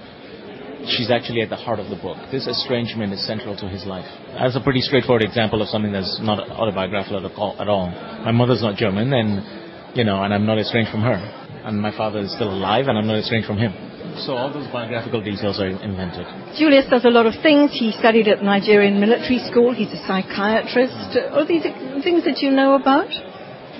she's 0.88 1.10
actually 1.10 1.40
at 1.40 1.48
the 1.48 1.56
heart 1.56 1.78
of 1.78 1.88
the 1.88 1.96
book. 1.96 2.16
This 2.30 2.46
estrangement 2.46 3.12
is 3.12 3.24
central 3.26 3.56
to 3.56 3.68
his 3.68 3.86
life. 3.86 4.08
That's 4.36 4.56
a 4.56 4.60
pretty 4.60 4.80
straightforward 4.80 5.22
example 5.22 5.62
of 5.62 5.68
something 5.68 5.92
that's 5.92 6.20
not 6.20 6.40
autobiographical 6.50 7.24
at 7.24 7.68
all. 7.68 7.88
My 8.24 8.32
mother's 8.32 8.62
not 8.62 8.76
German, 8.76 9.12
and 9.12 9.59
you 9.94 10.04
know, 10.04 10.22
and 10.22 10.32
I'm 10.32 10.46
not 10.46 10.58
estranged 10.58 10.90
from 10.90 11.02
her. 11.02 11.18
And 11.64 11.80
my 11.80 11.94
father 11.96 12.20
is 12.20 12.32
still 12.34 12.50
alive, 12.50 12.86
and 12.88 12.96
I'm 12.96 13.06
not 13.06 13.18
estranged 13.18 13.46
from 13.46 13.58
him. 13.58 13.72
So 14.24 14.34
all 14.34 14.52
those 14.52 14.66
biographical 14.72 15.22
details 15.22 15.60
are 15.60 15.68
invented. 15.68 16.26
Julius 16.58 16.86
does 16.90 17.04
a 17.04 17.10
lot 17.10 17.26
of 17.26 17.34
things. 17.42 17.70
He 17.72 17.92
studied 17.92 18.28
at 18.28 18.42
Nigerian 18.42 18.98
military 18.98 19.38
school. 19.50 19.72
He's 19.72 19.92
a 19.92 20.00
psychiatrist. 20.06 21.16
Are 21.32 21.46
these 21.46 21.62
things 22.02 22.24
that 22.24 22.38
you 22.40 22.50
know 22.50 22.74
about? 22.74 23.08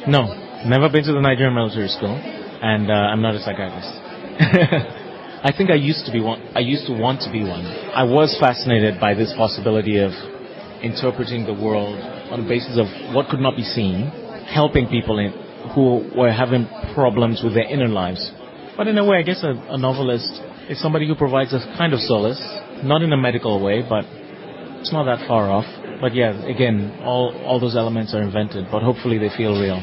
No, 0.07 0.33
never 0.65 0.89
been 0.89 1.05
to 1.05 1.13
the 1.13 1.21
Nigerian 1.21 1.55
military 1.55 1.89
school, 1.89 2.15
and 2.15 2.91
uh, 2.91 2.95
I'm 2.95 3.23
not 3.23 3.35
a 3.35 3.41
psychiatrist. 3.41 3.93
I 5.43 5.53
think 5.57 5.71
I 5.71 5.75
used 5.75 6.05
to 6.07 6.13
be 6.13 6.21
one. 6.21 6.41
I 6.55 6.61
used 6.61 6.87
to 6.87 6.93
want 6.93 7.23
to 7.23 7.33
be 7.33 7.43
one. 7.43 7.65
I 7.65 8.05
was 8.05 8.37
fascinated 8.39 9.01
by 9.01 9.15
this 9.15 9.33
possibility 9.37 9.99
of 9.99 10.13
interpreting 10.83 11.45
the 11.45 11.55
world 11.55 11.97
on 12.31 12.43
the 12.43 12.49
basis 12.49 12.79
of 12.79 12.87
what 13.15 13.29
could 13.29 13.41
not 13.41 13.57
be 13.57 13.65
seen, 13.65 14.09
helping 14.49 14.89
people 14.89 15.19
in 15.19 15.33
who 15.75 16.09
were 16.17 16.33
having 16.33 16.67
problems 16.95 17.43
with 17.43 17.55
their 17.55 17.69
inner 17.69 17.89
lives. 17.89 18.31
But 18.77 18.89
in 18.89 18.97
a 18.99 19.05
way, 19.05 19.19
I 19.19 19.23
guess 19.23 19.43
a, 19.43 19.53
a 19.75 19.79
novelist 19.79 20.41
is 20.69 20.81
somebody 20.81 21.07
who 21.07 21.15
provides 21.15 21.53
a 21.53 21.59
kind 21.77 21.93
of 21.93 22.01
solace, 22.01 22.41
not 22.83 23.03
in 23.03 23.13
a 23.13 23.17
medical 23.17 23.63
way, 23.63 23.83
but 23.87 24.05
it's 24.81 24.93
not 24.93 25.05
that 25.05 25.27
far 25.29 25.51
off. 25.51 25.67
But 26.01 26.15
yeah, 26.15 26.33
again, 26.47 27.01
all, 27.03 27.37
all 27.45 27.61
those 27.61 27.77
elements 27.77 28.15
are 28.15 28.23
invented, 28.23 28.67
but 28.71 28.83
hopefully 28.83 29.19
they 29.19 29.29
feel 29.37 29.61
real. 29.61 29.79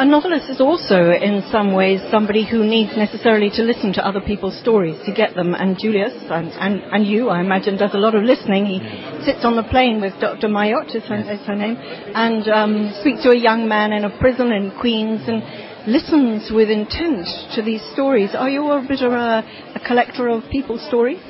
A 0.00 0.04
novelist 0.06 0.48
is 0.48 0.62
also, 0.62 1.12
in 1.12 1.44
some 1.52 1.74
ways, 1.74 2.00
somebody 2.10 2.48
who 2.48 2.64
needs 2.64 2.96
necessarily 2.96 3.50
to 3.50 3.62
listen 3.62 3.92
to 3.92 4.06
other 4.06 4.22
people's 4.22 4.58
stories 4.58 4.96
to 5.04 5.12
get 5.12 5.34
them. 5.34 5.52
And 5.52 5.78
Julius, 5.78 6.14
and, 6.30 6.48
and, 6.52 6.80
and 6.90 7.06
you, 7.06 7.28
I 7.28 7.40
imagine, 7.40 7.76
does 7.76 7.92
a 7.92 7.98
lot 7.98 8.14
of 8.14 8.22
listening. 8.22 8.64
He 8.64 8.78
sits 9.26 9.44
on 9.44 9.56
the 9.56 9.62
plane 9.62 10.00
with 10.00 10.18
Dr. 10.18 10.48
Maillotte, 10.48 10.96
is 10.96 11.02
her, 11.02 11.16
is 11.16 11.46
her 11.46 11.54
name, 11.54 11.76
and 11.76 12.48
um, 12.48 12.94
speaks 13.02 13.22
to 13.24 13.32
a 13.32 13.36
young 13.36 13.68
man 13.68 13.92
in 13.92 14.06
a 14.06 14.18
prison 14.18 14.52
in 14.52 14.72
Queens 14.80 15.20
and 15.28 15.44
listens 15.86 16.50
with 16.50 16.70
intent 16.70 17.28
to 17.54 17.60
these 17.60 17.82
stories. 17.92 18.30
Are 18.34 18.48
you 18.48 18.70
a 18.70 18.80
bit 18.80 19.02
of 19.02 19.12
a, 19.12 19.44
a 19.74 19.80
collector 19.86 20.28
of 20.28 20.44
people's 20.50 20.80
stories? 20.88 21.20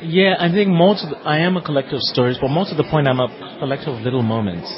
Yeah, 0.00 0.36
I 0.38 0.48
think 0.48 0.70
most 0.70 1.10
the, 1.10 1.16
I 1.26 1.38
am 1.38 1.56
a 1.56 1.62
collector 1.64 1.96
of 1.96 2.02
stories, 2.02 2.38
but 2.40 2.50
most 2.50 2.70
of 2.70 2.76
the 2.76 2.86
point 2.88 3.08
I'm 3.08 3.18
a 3.18 3.58
collector 3.58 3.90
of 3.90 4.02
little 4.02 4.22
moments. 4.22 4.70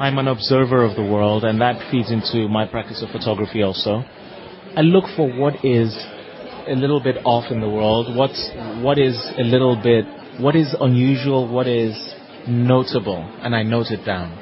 I'm 0.00 0.18
an 0.18 0.28
observer 0.28 0.84
of 0.84 0.94
the 0.94 1.02
world, 1.02 1.42
and 1.44 1.60
that 1.60 1.90
feeds 1.90 2.10
into 2.12 2.48
my 2.48 2.66
practice 2.66 3.02
of 3.02 3.10
photography 3.10 3.62
also. 3.62 4.04
I 4.76 4.82
look 4.82 5.04
for 5.16 5.28
what 5.28 5.64
is 5.64 5.92
a 6.68 6.74
little 6.74 7.00
bit 7.00 7.16
off 7.24 7.50
in 7.50 7.60
the 7.60 7.68
world, 7.68 8.14
what's, 8.16 8.50
what 8.80 8.98
is 8.98 9.16
a 9.36 9.42
little 9.42 9.74
bit, 9.82 10.04
what 10.40 10.54
is 10.54 10.74
unusual, 10.80 11.48
what 11.52 11.66
is 11.66 11.96
notable, 12.46 13.24
and 13.42 13.56
I 13.56 13.64
note 13.64 13.90
it 13.90 14.04
down. 14.04 14.38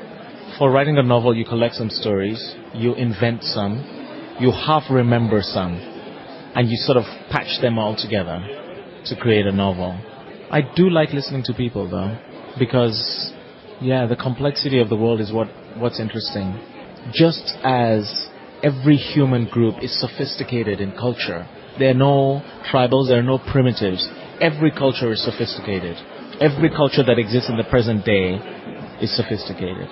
for 0.58 0.70
writing 0.70 0.96
a 0.98 1.02
novel, 1.02 1.34
you 1.34 1.44
collect 1.44 1.74
some 1.74 1.90
stories, 1.90 2.54
you 2.74 2.94
invent 2.94 3.42
some, 3.42 4.36
you 4.40 4.50
half 4.50 4.84
remember 4.90 5.40
some, 5.42 5.74
and 6.54 6.68
you 6.68 6.76
sort 6.76 6.96
of 6.96 7.04
patch 7.30 7.60
them 7.60 7.78
all 7.78 7.96
together 7.96 8.40
to 9.04 9.16
create 9.16 9.46
a 9.46 9.52
novel. 9.52 9.98
I 10.50 10.62
do 10.74 10.88
like 10.88 11.10
listening 11.12 11.42
to 11.44 11.54
people 11.54 11.88
though, 11.90 12.16
because 12.58 13.32
yeah, 13.80 14.06
the 14.06 14.16
complexity 14.16 14.80
of 14.80 14.88
the 14.88 14.96
world 14.96 15.20
is 15.20 15.32
what, 15.32 15.48
what's 15.76 16.00
interesting. 16.00 16.58
Just 17.12 17.54
as 17.62 18.28
every 18.62 18.96
human 18.96 19.46
group 19.46 19.82
is 19.82 20.00
sophisticated 20.00 20.80
in 20.80 20.92
culture, 20.92 21.46
there 21.78 21.90
are 21.90 21.94
no 21.94 22.42
tribals, 22.70 23.08
there 23.08 23.18
are 23.18 23.22
no 23.22 23.38
primitives. 23.38 24.08
Every 24.40 24.70
culture 24.70 25.12
is 25.12 25.22
sophisticated. 25.22 25.96
Every 26.40 26.70
culture 26.70 27.02
that 27.04 27.18
exists 27.18 27.48
in 27.48 27.56
the 27.56 27.64
present 27.64 28.04
day 28.04 28.36
is 29.00 29.14
sophisticated. 29.14 29.88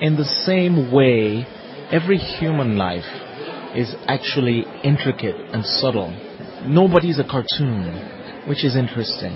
In 0.00 0.16
the 0.16 0.24
same 0.24 0.92
way, 0.92 1.46
every 1.90 2.18
human 2.18 2.76
life 2.76 3.04
is 3.74 3.94
actually 4.08 4.64
intricate 4.84 5.36
and 5.52 5.64
subtle. 5.64 6.10
Nobody's 6.66 7.18
a 7.18 7.24
cartoon, 7.24 8.46
which 8.48 8.64
is 8.64 8.76
interesting. 8.76 9.32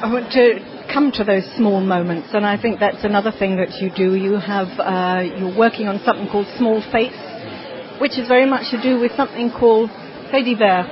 I 0.00 0.12
want 0.12 0.32
to 0.32 0.77
come 0.92 1.12
to 1.12 1.24
those 1.24 1.44
small 1.56 1.80
moments, 1.80 2.28
and 2.32 2.46
I 2.46 2.60
think 2.60 2.80
that's 2.80 3.04
another 3.04 3.32
thing 3.32 3.56
that 3.56 3.80
you 3.80 3.90
do. 3.94 4.14
You 4.14 4.38
have 4.38 4.68
uh, 4.78 5.22
you're 5.22 5.56
working 5.56 5.88
on 5.88 6.00
something 6.04 6.28
called 6.28 6.46
Small 6.56 6.82
Fates, 6.92 7.18
which 8.00 8.18
is 8.18 8.26
very 8.28 8.46
much 8.46 8.70
to 8.70 8.82
do 8.82 9.00
with 9.00 9.12
something 9.16 9.50
called 9.50 9.90
faits 10.30 10.48
divers, 10.48 10.88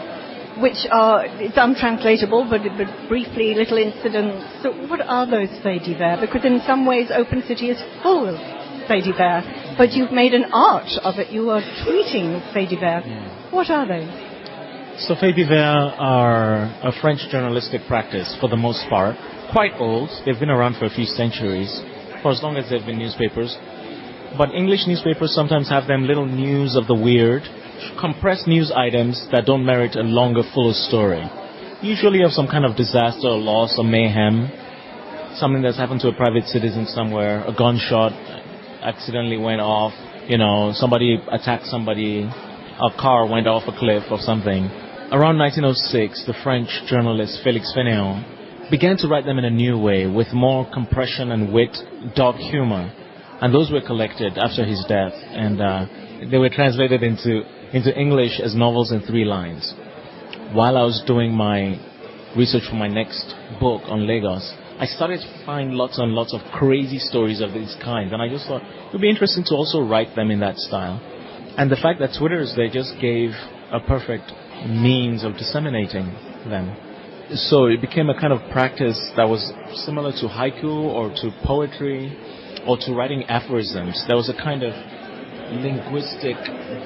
which 0.61 0.87
are 0.91 1.25
it's 1.41 1.57
untranslatable, 1.57 2.47
but, 2.49 2.62
but 2.76 3.09
briefly 3.09 3.55
little 3.55 3.79
incidents. 3.79 4.62
So 4.62 4.73
what 4.88 5.00
are 5.00 5.26
those 5.26 5.50
faits 5.62 5.87
divers? 5.87 6.21
Because 6.21 6.45
in 6.45 6.61
some 6.67 6.87
ways, 6.87 7.11
Open 7.15 7.43
City 7.47 7.71
is 7.71 7.81
full 8.03 8.29
of 8.29 8.37
faits 8.88 9.07
divers, 9.09 9.45
but 9.79 9.93
you've 9.93 10.12
made 10.12 10.35
an 10.35 10.53
art 10.53 10.91
of 11.03 11.19
it. 11.19 11.33
You 11.33 11.50
are 11.50 11.62
tweeting 11.85 12.43
faits 12.53 12.73
divers. 12.73 13.05
Yeah. 13.07 13.50
What 13.50 13.71
are 13.71 13.87
they? 13.87 14.05
So 14.99 15.15
faits 15.15 15.37
divers 15.37 15.93
are 15.99 16.69
a 16.85 16.93
French 17.00 17.21
journalistic 17.31 17.83
practice 17.88 18.37
for 18.41 18.49
the 18.49 18.57
most 18.57 18.88
part. 18.88 19.17
Quite 19.53 19.75
old. 19.79 20.11
They've 20.25 20.38
been 20.38 20.50
around 20.50 20.76
for 20.76 20.87
a 20.87 20.91
few 20.91 21.05
centuries, 21.05 21.71
for 22.23 22.33
as 22.33 22.43
long 22.43 22.57
as 22.57 22.69
there 22.69 22.79
have 22.79 22.87
been 22.87 22.99
newspapers. 22.99 23.57
But 24.37 24.50
English 24.50 24.87
newspapers 24.87 25.35
sometimes 25.35 25.69
have 25.69 25.87
them 25.87 26.07
little 26.07 26.26
news 26.26 26.75
of 26.75 26.87
the 26.88 26.95
weird, 26.95 27.43
compressed 28.00 28.49
news 28.49 28.73
items 28.75 29.29
that 29.31 29.47
don't 29.47 29.65
merit 29.65 29.95
a 29.95 30.03
longer, 30.03 30.43
fuller 30.53 30.75
story. 30.75 31.23
Usually 31.81 32.23
of 32.23 32.33
some 32.33 32.49
kind 32.49 32.65
of 32.65 32.76
disaster 32.76 33.29
or 33.29 33.38
loss 33.38 33.76
or 33.79 33.85
mayhem, 33.85 34.50
something 35.37 35.62
that's 35.62 35.76
happened 35.79 36.00
to 36.00 36.09
a 36.09 36.15
private 36.15 36.47
citizen 36.49 36.87
somewhere, 36.87 37.45
a 37.47 37.55
gunshot 37.55 38.12
accidentally 38.83 39.38
went 39.38 39.61
off, 39.61 39.93
you 40.29 40.38
know, 40.38 40.73
somebody 40.75 41.23
attacked 41.31 41.67
somebody, 41.67 42.23
a 42.25 42.91
car 42.99 43.31
went 43.31 43.47
off 43.47 43.62
a 43.69 43.79
cliff 43.79 44.05
or 44.11 44.19
something. 44.19 44.67
Around 45.12 45.38
1906, 45.38 46.26
the 46.26 46.35
French 46.43 46.69
journalist 46.88 47.41
Félix 47.47 47.71
Fénéon 47.76 48.36
began 48.70 48.96
to 48.99 49.08
write 49.08 49.25
them 49.25 49.38
in 49.38 49.44
a 49.44 49.50
new 49.50 49.78
way 49.78 50.06
with 50.06 50.32
more 50.32 50.68
compression 50.73 51.32
and 51.32 51.52
wit, 51.52 51.76
dark 52.14 52.37
humor. 52.37 52.92
And 53.40 53.54
those 53.54 53.70
were 53.70 53.82
collected 53.82 54.38
after 54.38 54.64
his 54.64 54.85
death 54.88 55.12
and 55.12 55.61
uh, 55.61 55.87
they 56.30 56.38
were 56.38 56.49
translated 56.49 57.02
into 57.02 57.42
into 57.73 57.94
English 57.99 58.40
as 58.40 58.54
novels 58.54 58.92
in 58.92 59.00
three 59.02 59.25
lines. 59.25 59.75
While 60.52 60.76
I 60.76 60.82
was 60.82 61.02
doing 61.06 61.32
my 61.32 61.78
research 62.37 62.62
for 62.68 62.76
my 62.76 62.88
next 62.88 63.35
book 63.61 63.82
on 63.87 64.06
Lagos, 64.06 64.54
I 64.78 64.87
started 64.87 65.20
to 65.20 65.44
find 65.44 65.75
lots 65.75 65.99
and 65.99 66.12
lots 66.12 66.32
of 66.32 66.40
crazy 66.52 66.99
stories 66.99 67.40
of 67.40 67.52
these 67.52 67.75
kinds, 67.82 68.12
and 68.12 68.23
I 68.23 68.28
just 68.28 68.46
thought 68.46 68.62
it 68.62 68.92
would 68.92 69.02
be 69.02 69.11
interesting 69.11 69.44
to 69.44 69.54
also 69.54 69.80
write 69.80 70.14
them 70.14 70.30
in 70.30 70.40
that 70.40 70.56
style. 70.58 71.00
And 71.58 71.70
the 71.70 71.76
fact 71.76 71.99
that 72.00 72.16
Twitter 72.18 72.40
is 72.40 72.54
there 72.54 72.68
just 72.68 72.94
gave 73.00 73.30
a 73.73 73.80
perfect 73.80 74.30
means 74.68 75.25
of 75.25 75.37
disseminating 75.37 76.06
them. 76.49 76.86
So 77.35 77.66
it 77.66 77.80
became 77.80 78.09
a 78.09 78.14
kind 78.14 78.33
of 78.33 78.38
practice 78.52 79.11
that 79.16 79.28
was 79.28 79.52
similar 79.85 80.12
to 80.12 80.28
haiku 80.28 80.87
or 80.95 81.11
to 81.11 81.35
poetry 81.42 82.14
or 82.68 82.78
to 82.78 82.95
writing 82.95 83.25
aphorisms. 83.25 84.04
There 84.06 84.14
was 84.14 84.28
a 84.28 84.35
kind 84.35 84.62
of 84.62 84.71
linguistic 85.50 86.37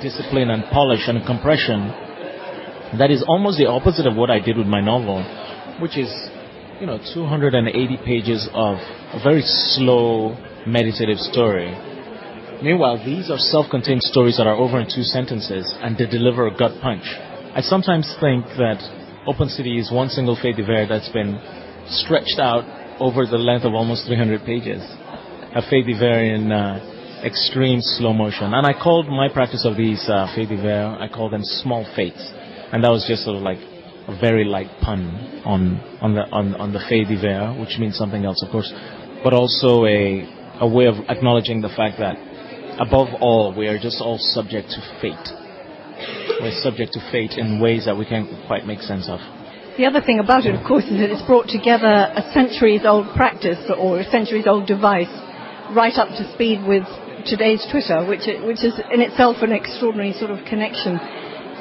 discipline 0.00 0.48
and 0.48 0.64
polish 0.72 1.08
and 1.08 1.20
compression 1.26 1.92
that 2.96 3.10
is 3.10 3.22
almost 3.28 3.58
the 3.58 3.68
opposite 3.68 4.06
of 4.06 4.16
what 4.16 4.30
I 4.30 4.40
did 4.40 4.56
with 4.56 4.66
my 4.66 4.80
novel, 4.80 5.20
which 5.78 5.98
is, 5.98 6.08
you 6.80 6.86
know, 6.86 6.96
280 6.96 7.98
pages 7.98 8.48
of 8.54 8.76
a 9.12 9.20
very 9.22 9.42
slow, 9.44 10.40
meditative 10.66 11.18
story. 11.18 11.68
Meanwhile, 12.62 13.04
these 13.04 13.30
are 13.30 13.38
self-contained 13.38 14.02
stories 14.04 14.38
that 14.38 14.46
are 14.46 14.56
over 14.56 14.80
in 14.80 14.86
two 14.88 15.04
sentences 15.04 15.68
and 15.82 15.98
they 15.98 16.06
deliver 16.06 16.46
a 16.46 16.56
gut 16.56 16.80
punch. 16.80 17.04
I 17.52 17.60
sometimes 17.60 18.08
think 18.20 18.46
that 18.56 18.80
Open 19.30 19.48
City 19.48 19.78
is 19.78 19.92
one 19.92 20.08
single 20.08 20.34
fait 20.34 20.56
divers 20.56 20.88
that's 20.88 21.08
been 21.10 21.38
stretched 21.86 22.40
out 22.40 22.66
over 22.98 23.26
the 23.26 23.38
length 23.38 23.64
of 23.64 23.74
almost 23.74 24.04
300 24.08 24.44
pages. 24.44 24.82
A 25.54 25.62
fait 25.70 25.86
divers 25.86 26.34
in 26.34 26.50
uh, 26.50 27.22
extreme 27.24 27.78
slow 27.80 28.12
motion. 28.12 28.52
And 28.52 28.66
I 28.66 28.72
called 28.72 29.06
my 29.06 29.28
practice 29.28 29.64
of 29.64 29.76
these 29.76 30.02
uh, 30.08 30.26
faits 30.34 30.50
divers, 30.50 30.98
I 30.98 31.06
call 31.06 31.30
them 31.30 31.44
small 31.44 31.86
fates. 31.94 32.18
And 32.72 32.82
that 32.82 32.90
was 32.90 33.06
just 33.06 33.22
sort 33.22 33.36
of 33.36 33.42
like 33.42 33.58
a 34.08 34.18
very 34.18 34.42
light 34.42 34.70
pun 34.82 35.06
on, 35.46 35.78
on 36.02 36.14
the, 36.16 36.22
on, 36.34 36.56
on 36.56 36.72
the 36.72 36.82
fait 36.90 37.06
divers, 37.06 37.54
which 37.54 37.78
means 37.78 37.94
something 37.94 38.24
else, 38.24 38.42
of 38.42 38.50
course, 38.50 38.72
but 39.22 39.32
also 39.32 39.86
a, 39.86 40.26
a 40.58 40.66
way 40.66 40.86
of 40.86 40.96
acknowledging 41.06 41.60
the 41.60 41.70
fact 41.70 42.02
that 42.02 42.18
above 42.82 43.14
all, 43.20 43.54
we 43.56 43.68
are 43.68 43.78
just 43.78 44.02
all 44.02 44.18
subject 44.18 44.70
to 44.70 44.82
fate. 45.00 45.39
We're 46.40 46.56
subject 46.62 46.94
to 46.94 47.00
fate 47.12 47.32
in 47.36 47.60
ways 47.60 47.84
that 47.84 47.96
we 47.96 48.06
can't 48.06 48.28
quite 48.46 48.64
make 48.64 48.80
sense 48.80 49.08
of. 49.08 49.20
The 49.76 49.84
other 49.84 50.00
thing 50.00 50.20
about 50.20 50.46
it, 50.46 50.54
of 50.54 50.64
course, 50.66 50.84
is 50.84 50.96
that 50.96 51.12
it's 51.12 51.24
brought 51.28 51.48
together 51.48 52.08
a 52.16 52.24
centuries 52.32 52.82
old 52.84 53.12
practice 53.14 53.60
or 53.76 54.00
a 54.00 54.04
centuries 54.08 54.46
old 54.46 54.66
device 54.66 55.12
right 55.76 55.92
up 56.00 56.08
to 56.16 56.32
speed 56.32 56.64
with 56.66 56.84
today's 57.28 57.60
Twitter, 57.70 58.04
which, 58.08 58.24
which 58.44 58.64
is 58.64 58.72
in 58.92 59.00
itself 59.04 59.44
an 59.44 59.52
extraordinary 59.52 60.12
sort 60.16 60.30
of 60.30 60.44
connection. 60.48 60.96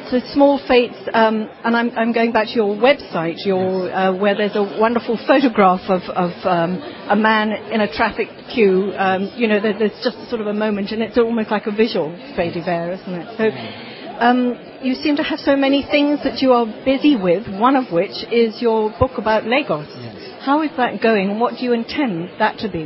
So 0.09 0.19
small 0.31 0.57
fates, 0.65 0.97
um, 1.13 1.51
and 1.63 1.75
I'm, 1.75 1.91
I'm, 1.99 2.13
going 2.13 2.31
back 2.31 2.47
to 2.47 2.55
your 2.55 2.73
website, 2.73 3.45
your, 3.45 3.91
uh, 3.91 4.15
where 4.15 4.33
there's 4.33 4.55
a 4.55 4.63
wonderful 4.63 5.19
photograph 5.27 5.85
of, 5.87 6.01
of 6.09 6.31
um, 6.47 6.81
a 7.11 7.15
man 7.15 7.51
in 7.71 7.81
a 7.81 7.91
traffic 7.91 8.27
queue. 8.55 8.91
Um, 8.97 9.31
you 9.35 9.47
know, 9.47 9.61
there, 9.61 9.77
there's 9.77 9.99
just 10.03 10.17
sort 10.29 10.41
of 10.41 10.47
a 10.47 10.53
moment, 10.53 10.91
and 10.91 11.03
it's 11.03 11.17
almost 11.17 11.51
like 11.51 11.67
a 11.67 11.71
visual 11.71 12.09
fait 12.35 12.53
divers, 12.53 13.01
isn't 13.01 13.13
it? 13.13 13.37
So 13.37 14.25
um, 14.25 14.57
you 14.83 14.95
seem 14.95 15.15
to 15.17 15.23
have 15.23 15.39
so 15.39 15.55
many 15.55 15.83
things 15.83 16.19
that 16.23 16.41
you 16.41 16.53
are 16.53 16.65
busy 16.85 17.15
with. 17.15 17.47
One 17.47 17.75
of 17.75 17.91
which 17.91 18.23
is 18.31 18.61
your 18.61 18.93
book 18.99 19.11
about 19.17 19.45
Lagos. 19.45 19.87
Yes. 19.89 20.41
How 20.41 20.61
is 20.61 20.71
that 20.77 21.01
going? 21.01 21.39
What 21.39 21.55
do 21.57 21.65
you 21.65 21.73
intend 21.73 22.29
that 22.39 22.57
to 22.59 22.69
be? 22.69 22.85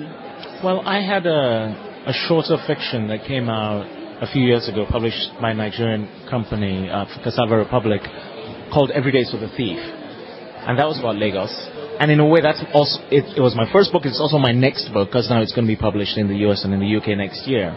Well, 0.64 0.82
I 0.86 1.02
had 1.02 1.26
a 1.26 1.94
a 2.06 2.14
shorter 2.14 2.58
fiction 2.68 3.08
that 3.08 3.26
came 3.26 3.48
out 3.50 3.88
a 4.22 4.28
few 4.28 4.44
years 4.44 4.68
ago, 4.68 4.86
published 4.90 5.32
by 5.42 5.52
a 5.52 5.54
Nigerian 5.54 6.08
company, 6.30 6.90
uh, 6.90 7.06
Cassava 7.24 7.56
Republic, 7.58 8.02
called 8.74 8.92
Every 8.92 9.12
Day's 9.12 9.32
with 9.32 9.44
a 9.44 9.54
Thief. 9.56 9.80
And 9.80 10.78
that 10.80 10.88
was 10.88 11.00
about 11.00 11.16
Lagos. 11.16 11.52
And 12.00 12.12
in 12.12 12.20
a 12.20 12.26
way, 12.26 12.42
that's 12.42 12.62
also, 12.74 13.00
it, 13.12 13.38
it 13.38 13.42
was 13.42 13.56
my 13.56 13.72
first 13.72 13.92
book, 13.92 14.04
it's 14.06 14.20
also 14.20 14.38
my 14.38 14.52
next 14.52 14.90
book, 14.92 15.10
because 15.10 15.30
now 15.30 15.42
it's 15.42 15.54
going 15.54 15.68
to 15.68 15.72
be 15.72 15.80
published 15.80 16.18
in 16.18 16.28
the 16.28 16.36
US 16.48 16.64
and 16.64 16.74
in 16.74 16.80
the 16.80 16.96
UK 16.98 17.18
next 17.18 17.48
year. 17.48 17.76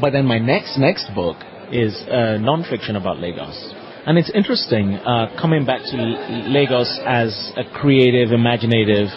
But 0.00 0.12
then 0.12 0.24
my 0.24 0.38
next, 0.38 0.78
next 0.78 1.10
book 1.14 1.36
is 1.72 1.94
uh, 2.08 2.36
non-fiction 2.38 2.96
about 2.96 3.18
Lagos. 3.18 3.74
And 4.04 4.18
it's 4.18 4.30
interesting, 4.34 4.94
uh, 4.94 5.38
coming 5.40 5.64
back 5.64 5.80
to 5.80 5.96
Lagos 6.50 7.00
as 7.06 7.52
a 7.56 7.62
creative, 7.78 8.32
imaginative 8.32 9.08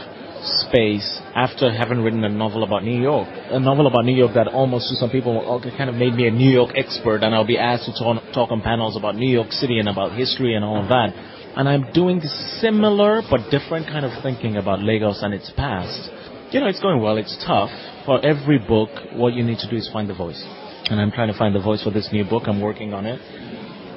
space 0.45 1.21
after 1.33 1.71
having 1.71 2.01
written 2.01 2.23
a 2.23 2.29
novel 2.29 2.63
about 2.63 2.83
New 2.83 3.01
York. 3.01 3.27
A 3.49 3.59
novel 3.59 3.87
about 3.87 4.05
New 4.05 4.15
York 4.15 4.33
that 4.35 4.47
almost 4.47 4.89
to 4.89 4.95
some 4.95 5.09
people 5.09 5.41
kind 5.77 5.89
of 5.89 5.95
made 5.95 6.13
me 6.13 6.27
a 6.27 6.31
New 6.31 6.51
York 6.51 6.71
expert, 6.75 7.23
and 7.23 7.33
I'll 7.33 7.47
be 7.47 7.57
asked 7.57 7.85
to 7.85 7.93
talk, 7.93 8.21
talk 8.33 8.51
on 8.51 8.61
panels 8.61 8.95
about 8.95 9.15
New 9.15 9.29
York 9.29 9.51
City 9.51 9.79
and 9.79 9.89
about 9.89 10.13
history 10.13 10.55
and 10.55 10.63
all 10.63 10.81
of 10.81 10.87
that. 10.89 11.13
And 11.57 11.67
I'm 11.67 11.91
doing 11.93 12.21
similar 12.59 13.21
but 13.29 13.49
different 13.49 13.87
kind 13.87 14.05
of 14.05 14.11
thinking 14.21 14.57
about 14.57 14.81
Lagos 14.81 15.23
and 15.23 15.33
its 15.33 15.51
past. 15.55 16.11
You 16.51 16.59
know, 16.59 16.67
it's 16.67 16.81
going 16.81 17.01
well. 17.01 17.17
It's 17.17 17.35
tough. 17.45 17.71
For 18.05 18.23
every 18.23 18.59
book, 18.59 18.89
what 19.13 19.33
you 19.33 19.43
need 19.43 19.57
to 19.59 19.69
do 19.69 19.77
is 19.77 19.89
find 19.91 20.07
the 20.07 20.13
voice. 20.13 20.43
And 20.89 20.99
I'm 20.99 21.11
trying 21.11 21.31
to 21.31 21.37
find 21.37 21.55
the 21.55 21.61
voice 21.61 21.83
for 21.83 21.91
this 21.91 22.09
new 22.11 22.23
book. 22.25 22.43
I'm 22.45 22.61
working 22.61 22.93
on 22.93 23.05
it. 23.05 23.19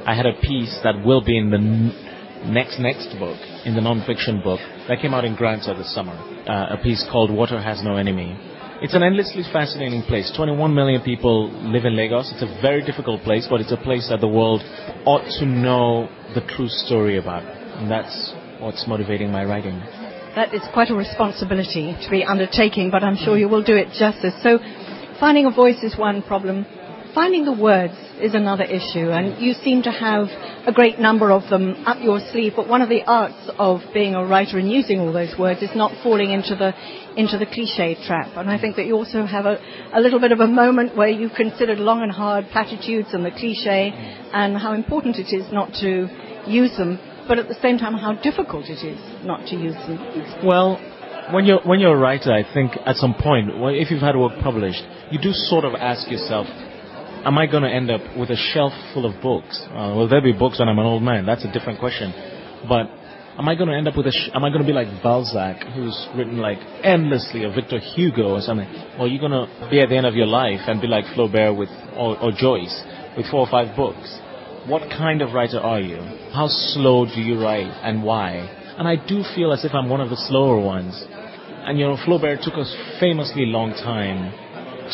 I 0.06 0.14
had 0.14 0.26
a 0.26 0.32
piece 0.40 0.78
that 0.84 1.04
will 1.04 1.22
be 1.22 1.36
in 1.36 1.50
the 1.50 1.58
next 2.46 2.78
next 2.78 3.08
book 3.18 3.36
in 3.64 3.74
the 3.74 3.80
non-fiction 3.80 4.40
book 4.42 4.60
that 4.88 5.00
came 5.00 5.12
out 5.12 5.24
in 5.24 5.34
Granta 5.34 5.74
this 5.74 5.92
summer, 5.94 6.14
uh, 6.48 6.76
a 6.78 6.82
piece 6.82 7.04
called 7.10 7.30
Water 7.30 7.60
Has 7.60 7.82
No 7.82 7.96
Enemy. 7.96 8.36
It's 8.80 8.94
an 8.94 9.02
endlessly 9.02 9.42
fascinating 9.52 10.02
place. 10.02 10.32
21 10.36 10.72
million 10.72 11.02
people 11.02 11.50
live 11.50 11.84
in 11.84 11.96
Lagos. 11.96 12.30
It's 12.32 12.42
a 12.42 12.62
very 12.62 12.84
difficult 12.84 13.22
place, 13.22 13.46
but 13.50 13.60
it's 13.60 13.72
a 13.72 13.76
place 13.76 14.08
that 14.08 14.20
the 14.20 14.28
world 14.28 14.62
ought 15.04 15.26
to 15.40 15.46
know 15.46 16.08
the 16.34 16.40
true 16.54 16.68
story 16.68 17.18
about. 17.18 17.42
And 17.42 17.90
that's 17.90 18.32
what's 18.60 18.86
motivating 18.86 19.32
my 19.32 19.44
writing. 19.44 19.74
That 20.36 20.54
is 20.54 20.62
quite 20.72 20.90
a 20.90 20.94
responsibility 20.94 21.96
to 22.00 22.10
be 22.10 22.22
undertaking, 22.22 22.90
but 22.90 23.02
I'm 23.02 23.16
sure 23.16 23.36
you 23.36 23.48
will 23.48 23.64
do 23.64 23.74
it 23.74 23.88
justice. 23.98 24.34
So, 24.44 24.60
finding 25.18 25.46
a 25.46 25.50
voice 25.50 25.82
is 25.82 25.98
one 25.98 26.22
problem. 26.22 26.64
Finding 27.18 27.44
the 27.44 27.52
words 27.52 27.94
is 28.20 28.34
another 28.34 28.62
issue, 28.62 29.10
and 29.10 29.42
you 29.42 29.52
seem 29.52 29.82
to 29.82 29.90
have 29.90 30.28
a 30.68 30.72
great 30.72 31.00
number 31.00 31.32
of 31.32 31.42
them 31.50 31.74
up 31.84 31.98
your 32.00 32.20
sleeve. 32.30 32.52
But 32.54 32.68
one 32.68 32.80
of 32.80 32.88
the 32.88 33.02
arts 33.08 33.50
of 33.58 33.80
being 33.92 34.14
a 34.14 34.24
writer 34.24 34.56
and 34.56 34.70
using 34.70 35.00
all 35.00 35.12
those 35.12 35.34
words 35.36 35.60
is 35.60 35.70
not 35.74 35.90
falling 36.04 36.30
into 36.30 36.54
the 36.54 36.72
into 37.16 37.36
the 37.36 37.46
cliche 37.46 37.96
trap. 38.06 38.36
And 38.36 38.48
I 38.48 38.56
think 38.60 38.76
that 38.76 38.86
you 38.86 38.94
also 38.94 39.26
have 39.26 39.46
a, 39.46 39.58
a 39.92 40.00
little 40.00 40.20
bit 40.20 40.30
of 40.30 40.38
a 40.38 40.46
moment 40.46 40.96
where 40.96 41.08
you've 41.08 41.34
considered 41.34 41.80
long 41.80 42.02
and 42.02 42.12
hard 42.12 42.46
platitudes 42.52 43.08
and 43.12 43.26
the 43.26 43.32
cliche, 43.32 43.90
and 44.32 44.56
how 44.56 44.72
important 44.74 45.16
it 45.16 45.34
is 45.34 45.50
not 45.50 45.72
to 45.80 46.06
use 46.46 46.76
them, 46.76 47.00
but 47.26 47.40
at 47.40 47.48
the 47.48 47.58
same 47.60 47.78
time 47.78 47.94
how 47.94 48.12
difficult 48.12 48.66
it 48.66 48.86
is 48.86 49.26
not 49.26 49.44
to 49.48 49.56
use 49.56 49.74
them. 49.74 49.98
Well, 50.46 50.78
when 51.32 51.46
you're 51.46 51.62
when 51.66 51.80
you're 51.80 51.96
a 51.96 52.00
writer, 52.00 52.32
I 52.32 52.44
think 52.54 52.78
at 52.86 52.94
some 52.94 53.14
point, 53.14 53.50
if 53.74 53.90
you've 53.90 54.02
had 54.02 54.14
work 54.14 54.38
published, 54.40 54.84
you 55.10 55.18
do 55.18 55.32
sort 55.32 55.64
of 55.64 55.74
ask 55.74 56.08
yourself, 56.08 56.46
am 57.24 57.38
I 57.38 57.46
going 57.46 57.62
to 57.62 57.70
end 57.70 57.90
up 57.90 58.00
with 58.16 58.30
a 58.30 58.36
shelf 58.36 58.72
full 58.92 59.06
of 59.06 59.20
books? 59.22 59.60
Uh, 59.70 59.94
will 59.96 60.08
there 60.08 60.22
be 60.22 60.32
books 60.32 60.58
when 60.58 60.68
I'm 60.68 60.78
an 60.78 60.86
old 60.86 61.02
man? 61.02 61.26
That's 61.26 61.44
a 61.44 61.52
different 61.52 61.78
question. 61.78 62.12
But 62.68 62.90
am 63.38 63.48
I 63.48 63.54
going 63.54 63.68
to 63.68 63.76
end 63.76 63.88
up 63.88 63.96
with 63.96 64.06
a? 64.06 64.12
Sh- 64.12 64.30
am 64.34 64.44
I 64.44 64.50
going 64.50 64.62
to 64.62 64.66
be 64.66 64.72
like 64.72 64.88
Balzac, 65.02 65.62
who's 65.74 66.08
written 66.16 66.38
like 66.38 66.58
endlessly, 66.82 67.44
or 67.44 67.54
Victor 67.54 67.78
Hugo 67.78 68.34
or 68.34 68.40
something? 68.40 68.68
Or 68.98 69.06
are 69.06 69.08
you 69.08 69.18
going 69.20 69.32
to 69.32 69.68
be 69.70 69.80
at 69.80 69.88
the 69.88 69.96
end 69.96 70.06
of 70.06 70.14
your 70.14 70.26
life 70.26 70.60
and 70.66 70.80
be 70.80 70.86
like 70.86 71.04
Flaubert 71.14 71.56
with 71.56 71.70
or, 71.96 72.18
or 72.20 72.32
Joyce 72.32 72.82
with 73.16 73.26
four 73.30 73.40
or 73.40 73.50
five 73.50 73.76
books? 73.76 74.20
What 74.66 74.82
kind 74.90 75.22
of 75.22 75.32
writer 75.32 75.60
are 75.60 75.80
you? 75.80 75.96
How 76.32 76.48
slow 76.48 77.06
do 77.06 77.20
you 77.22 77.40
write 77.40 77.72
and 77.82 78.02
why? 78.02 78.36
And 78.76 78.86
I 78.86 78.96
do 78.96 79.22
feel 79.34 79.52
as 79.52 79.64
if 79.64 79.72
I'm 79.72 79.88
one 79.88 80.00
of 80.00 80.10
the 80.10 80.16
slower 80.28 80.60
ones. 80.60 81.04
And 81.64 81.78
you 81.78 81.86
know, 81.86 81.96
Flaubert 81.96 82.42
took 82.42 82.54
us 82.54 82.74
famously 83.00 83.46
long 83.46 83.72
time 83.72 84.32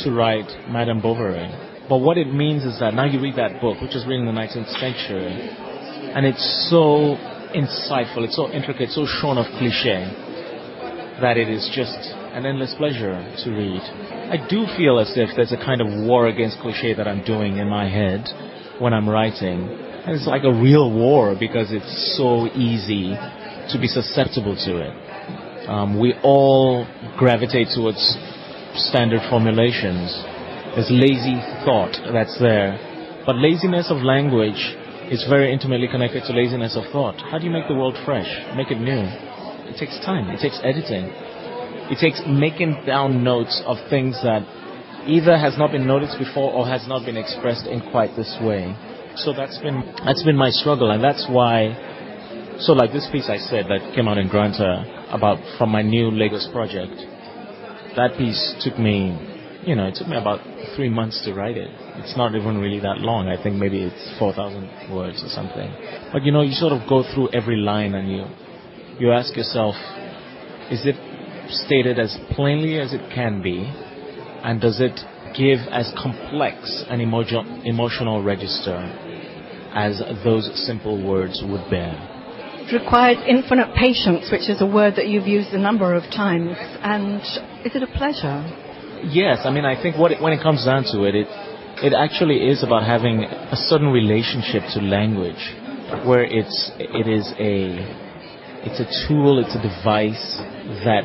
to 0.05 0.13
write 0.13 0.49
Madame 0.71 1.01
Bovary. 1.01 1.74
But 1.89 1.99
what 1.99 2.17
it 2.17 2.33
means 2.33 2.65
is 2.65 2.81
that 2.81 2.95
now 2.95 3.05
you 3.05 3.21
read 3.21 3.37
that 3.37 3.61
book, 3.61 3.81
which 3.83 3.95
is 3.95 4.07
written 4.07 4.27
in 4.27 4.35
the 4.35 4.41
19th 4.41 4.73
century, 4.81 5.37
and 6.17 6.25
it's 6.25 6.71
so 6.71 7.17
insightful, 7.53 8.25
it's 8.25 8.37
so 8.37 8.51
intricate, 8.51 8.91
so 8.91 9.05
shorn 9.05 9.37
of 9.37 9.45
cliche, 9.59 10.09
that 11.21 11.37
it 11.37 11.51
is 11.51 11.71
just 11.75 11.99
an 12.33 12.47
endless 12.47 12.75
pleasure 12.79 13.21
to 13.45 13.51
read. 13.51 13.81
I 14.33 14.41
do 14.49 14.67
feel 14.77 14.99
as 14.99 15.13
if 15.15 15.37
there's 15.37 15.53
a 15.53 15.59
kind 15.59 15.81
of 15.81 15.89
war 16.09 16.29
against 16.29 16.59
cliche 16.61 16.95
that 16.95 17.07
I'm 17.07 17.23
doing 17.23 17.59
in 17.59 17.69
my 17.69 17.89
head 17.89 18.27
when 18.81 18.95
I'm 18.95 19.09
writing. 19.09 19.69
And 19.69 20.17
it's 20.17 20.27
like 20.27 20.45
a 20.45 20.53
real 20.53 20.91
war 20.91 21.37
because 21.39 21.69
it's 21.71 22.17
so 22.17 22.49
easy 22.57 23.13
to 23.13 23.79
be 23.79 23.87
susceptible 23.87 24.57
to 24.57 24.73
it. 24.81 25.69
Um, 25.69 26.01
we 26.01 26.15
all 26.23 26.87
gravitate 27.17 27.69
towards 27.75 28.01
standard 28.75 29.21
formulations 29.31 30.13
there's 30.75 30.91
lazy 30.91 31.39
thought 31.65 31.95
that's 32.13 32.39
there. 32.39 32.75
But 33.27 33.37
laziness 33.37 33.91
of 33.91 34.03
language 34.03 34.59
is 35.11 35.25
very 35.29 35.53
intimately 35.53 35.89
connected 35.89 36.25
to 36.27 36.33
laziness 36.33 36.77
of 36.77 36.91
thought. 36.93 37.17
How 37.31 37.39
do 37.39 37.45
you 37.47 37.51
make 37.51 37.69
the 37.69 37.75
world 37.75 37.97
fresh? 38.05 38.29
Make 38.57 38.71
it 38.71 38.81
new? 38.81 39.07
It 39.71 39.79
takes 39.79 39.99
time. 40.05 40.29
It 40.31 40.41
takes 40.41 40.61
editing. 40.63 41.09
It 41.93 41.99
takes 42.01 42.23
making 42.27 42.83
down 42.87 43.23
notes 43.23 43.63
of 43.67 43.77
things 43.89 44.19
that 44.23 44.43
either 45.07 45.37
has 45.37 45.57
not 45.59 45.71
been 45.71 45.87
noticed 45.87 46.19
before 46.19 46.53
or 46.53 46.67
has 46.67 46.89
not 46.89 47.05
been 47.05 47.17
expressed 47.17 47.67
in 47.67 47.81
quite 47.91 48.17
this 48.17 48.35
way. 48.43 48.75
So 49.17 49.33
that's 49.33 49.59
been 49.59 49.85
that's 50.05 50.23
been 50.25 50.37
my 50.37 50.51
struggle, 50.51 50.91
and 50.91 51.03
that's 51.03 51.27
why. 51.31 52.57
So 52.59 52.73
like 52.73 52.93
this 52.93 53.09
piece 53.13 53.29
I 53.29 53.39
said 53.39 53.67
that 53.67 53.95
came 53.95 54.09
out 54.09 54.19
in 54.19 54.29
Granta 54.29 55.07
about 55.11 55.39
from 55.59 55.71
my 55.71 55.83
new 55.83 56.11
Lagos 56.11 56.49
project. 56.53 56.95
That 57.97 58.17
piece 58.19 58.55
took 58.63 58.79
me 58.79 59.34
you 59.67 59.75
know, 59.75 59.87
it 59.87 59.95
took 59.95 60.09
me 60.09 60.17
about 60.17 60.41
three 60.77 60.89
months 60.89 61.25
to 61.25 61.33
write 61.33 61.57
it. 61.57 61.71
It's 62.05 62.17
not 62.17 62.35
even 62.35 62.59
really 62.59 62.81
that 62.81 62.99
long. 62.99 63.29
I 63.29 63.43
think 63.43 63.57
maybe 63.57 63.83
it's 63.83 64.19
4,000 64.19 64.95
words 64.95 65.23
or 65.23 65.29
something. 65.29 65.73
But 66.13 66.23
you 66.25 66.33
know, 66.33 66.43
you 66.43 66.53
sort 66.53 66.73
of 66.73 66.89
go 66.89 67.03
through 67.15 67.31
every 67.33 67.57
line 67.57 67.95
and 67.95 68.11
you, 68.11 68.25
you 68.99 69.13
ask 69.13 69.37
yourself, 69.37 69.75
is 70.71 70.85
it 70.85 70.97
stated 71.49 71.99
as 71.99 72.17
plainly 72.33 72.79
as 72.79 72.93
it 72.93 73.13
can 73.15 73.43
be? 73.43 73.65
And 74.43 74.61
does 74.61 74.81
it 74.81 75.01
give 75.37 75.61
as 75.71 75.91
complex 76.01 76.85
an 76.89 77.01
emo- 77.01 77.25
emotional 77.65 78.23
register 78.23 78.77
as 79.75 80.01
those 80.25 80.51
simple 80.67 81.03
words 81.03 81.43
would 81.43 81.71
bear? 81.71 82.11
It 82.67 82.73
requires 82.73 83.19
infinite 83.29 83.75
patience, 83.77 84.31
which 84.33 84.49
is 84.49 84.61
a 84.63 84.67
word 84.67 84.97
that 84.97 85.09
you've 85.09 85.27
used 85.27 85.51
a 85.51 85.59
number 85.59 85.95
of 85.95 86.03
times. 86.05 86.57
And 86.83 87.21
is 87.65 87.75
it 87.75 87.83
a 87.83 87.87
pleasure? 87.87 88.64
Yes, 89.11 89.41
I 89.45 89.51
mean, 89.51 89.65
I 89.65 89.81
think 89.81 89.99
what 89.99 90.13
it, 90.13 90.23
when 90.23 90.33
it 90.33 90.43
comes 90.43 90.65
down 90.65 90.85
to 90.93 91.05
it, 91.05 91.15
it 91.15 91.29
it 91.83 91.93
actually 91.93 92.49
is 92.49 92.63
about 92.63 92.87
having 92.87 93.25
a 93.25 93.57
certain 93.57 93.89
relationship 93.89 94.63
to 94.75 94.81
language, 94.81 95.43
where 96.07 96.25
it's 96.25 96.71
it 96.79 97.07
is 97.07 97.27
a 97.39 97.77
it's 98.65 98.81
a 98.81 98.89
tool, 99.07 99.39
it's 99.39 99.55
a 99.55 99.61
device 99.61 100.39
that 100.89 101.05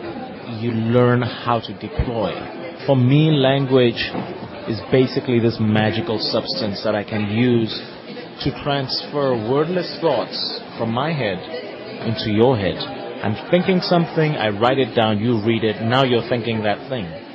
you 0.62 0.72
learn 0.72 1.22
how 1.22 1.60
to 1.60 1.74
deploy. 1.74 2.32
For 2.86 2.96
me, 2.96 3.32
language 3.32 4.00
is 4.70 4.80
basically 4.92 5.40
this 5.40 5.58
magical 5.60 6.20
substance 6.20 6.82
that 6.84 6.96
I 6.96 7.04
can 7.04 7.30
use 7.30 7.74
to 8.46 8.64
transfer 8.64 9.36
wordless 9.50 9.98
thoughts 10.00 10.62
from 10.78 10.94
my 10.94 11.12
head 11.12 11.40
into 12.08 12.32
your 12.32 12.56
head. 12.56 12.78
I'm 12.78 13.36
thinking 13.52 13.82
something, 13.82 14.32
I 14.40 14.50
write 14.50 14.80
it 14.80 14.96
down, 14.96 15.20
you 15.20 15.44
read 15.46 15.66
it, 15.66 15.82
now 15.82 16.04
you're 16.06 16.28
thinking 16.30 16.64
that 16.64 16.88
thing. 16.88 17.29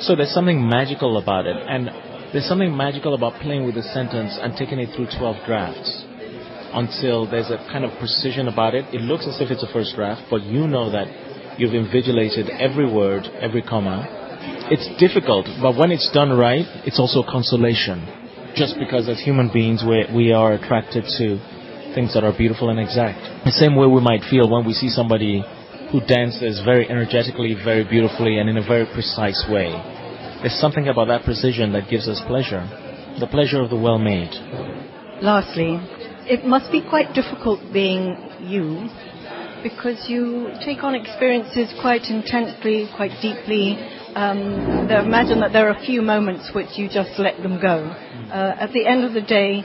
So 0.00 0.14
there's 0.14 0.32
something 0.32 0.68
magical 0.68 1.18
about 1.18 1.46
it, 1.46 1.56
and 1.56 1.90
there's 2.32 2.46
something 2.46 2.76
magical 2.76 3.14
about 3.14 3.40
playing 3.40 3.66
with 3.66 3.76
a 3.76 3.82
sentence 3.82 4.38
and 4.40 4.54
taking 4.56 4.78
it 4.78 4.94
through 4.94 5.08
12 5.18 5.36
drafts 5.46 6.04
until 6.72 7.28
there's 7.28 7.50
a 7.50 7.56
kind 7.72 7.84
of 7.84 7.90
precision 7.98 8.48
about 8.48 8.74
it. 8.74 8.84
It 8.94 9.00
looks 9.00 9.26
as 9.26 9.40
if 9.40 9.50
it's 9.50 9.62
a 9.62 9.72
first 9.72 9.94
draft, 9.96 10.22
but 10.30 10.42
you 10.42 10.68
know 10.68 10.90
that 10.90 11.08
you've 11.58 11.74
invigilated 11.74 12.48
every 12.60 12.86
word, 12.86 13.26
every 13.40 13.62
comma. 13.62 14.06
It's 14.70 14.86
difficult, 15.00 15.46
but 15.60 15.76
when 15.76 15.90
it's 15.90 16.10
done 16.12 16.30
right, 16.30 16.66
it's 16.84 17.00
also 17.00 17.24
consolation. 17.24 18.06
Just 18.54 18.78
because 18.78 19.08
as 19.08 19.20
human 19.20 19.50
beings 19.52 19.82
we, 19.82 20.06
we 20.14 20.32
are 20.32 20.52
attracted 20.52 21.04
to 21.18 21.38
things 21.94 22.14
that 22.14 22.22
are 22.22 22.36
beautiful 22.36 22.70
and 22.70 22.78
exact. 22.78 23.18
The 23.44 23.52
same 23.52 23.74
way 23.74 23.86
we 23.86 24.00
might 24.00 24.22
feel 24.30 24.48
when 24.48 24.66
we 24.66 24.74
see 24.74 24.88
somebody 24.88 25.42
who 25.90 26.00
dances 26.00 26.60
very 26.64 26.88
energetically, 26.88 27.54
very 27.64 27.84
beautifully, 27.84 28.38
and 28.38 28.48
in 28.48 28.56
a 28.56 28.66
very 28.66 28.86
precise 28.92 29.44
way. 29.50 29.72
There's 30.42 30.60
something 30.60 30.88
about 30.88 31.08
that 31.08 31.24
precision 31.24 31.72
that 31.72 31.88
gives 31.90 32.06
us 32.06 32.20
pleasure, 32.26 32.62
the 33.18 33.26
pleasure 33.26 33.60
of 33.62 33.70
the 33.70 33.76
well 33.76 33.98
made. 33.98 34.30
Lastly, 35.22 35.80
it 36.28 36.44
must 36.44 36.70
be 36.70 36.82
quite 36.86 37.14
difficult 37.14 37.60
being 37.72 38.14
you 38.40 38.88
because 39.62 40.06
you 40.08 40.52
take 40.64 40.84
on 40.84 40.94
experiences 40.94 41.74
quite 41.80 42.04
intensely, 42.04 42.88
quite 42.94 43.10
deeply. 43.20 43.74
Um, 44.14 44.88
imagine 44.90 45.40
that 45.40 45.52
there 45.52 45.68
are 45.68 45.76
a 45.76 45.84
few 45.84 46.02
moments 46.02 46.50
which 46.54 46.68
you 46.76 46.88
just 46.88 47.18
let 47.18 47.42
them 47.42 47.60
go. 47.60 47.82
Uh, 48.30 48.54
at 48.60 48.72
the 48.72 48.86
end 48.86 49.04
of 49.04 49.14
the 49.14 49.22
day, 49.22 49.64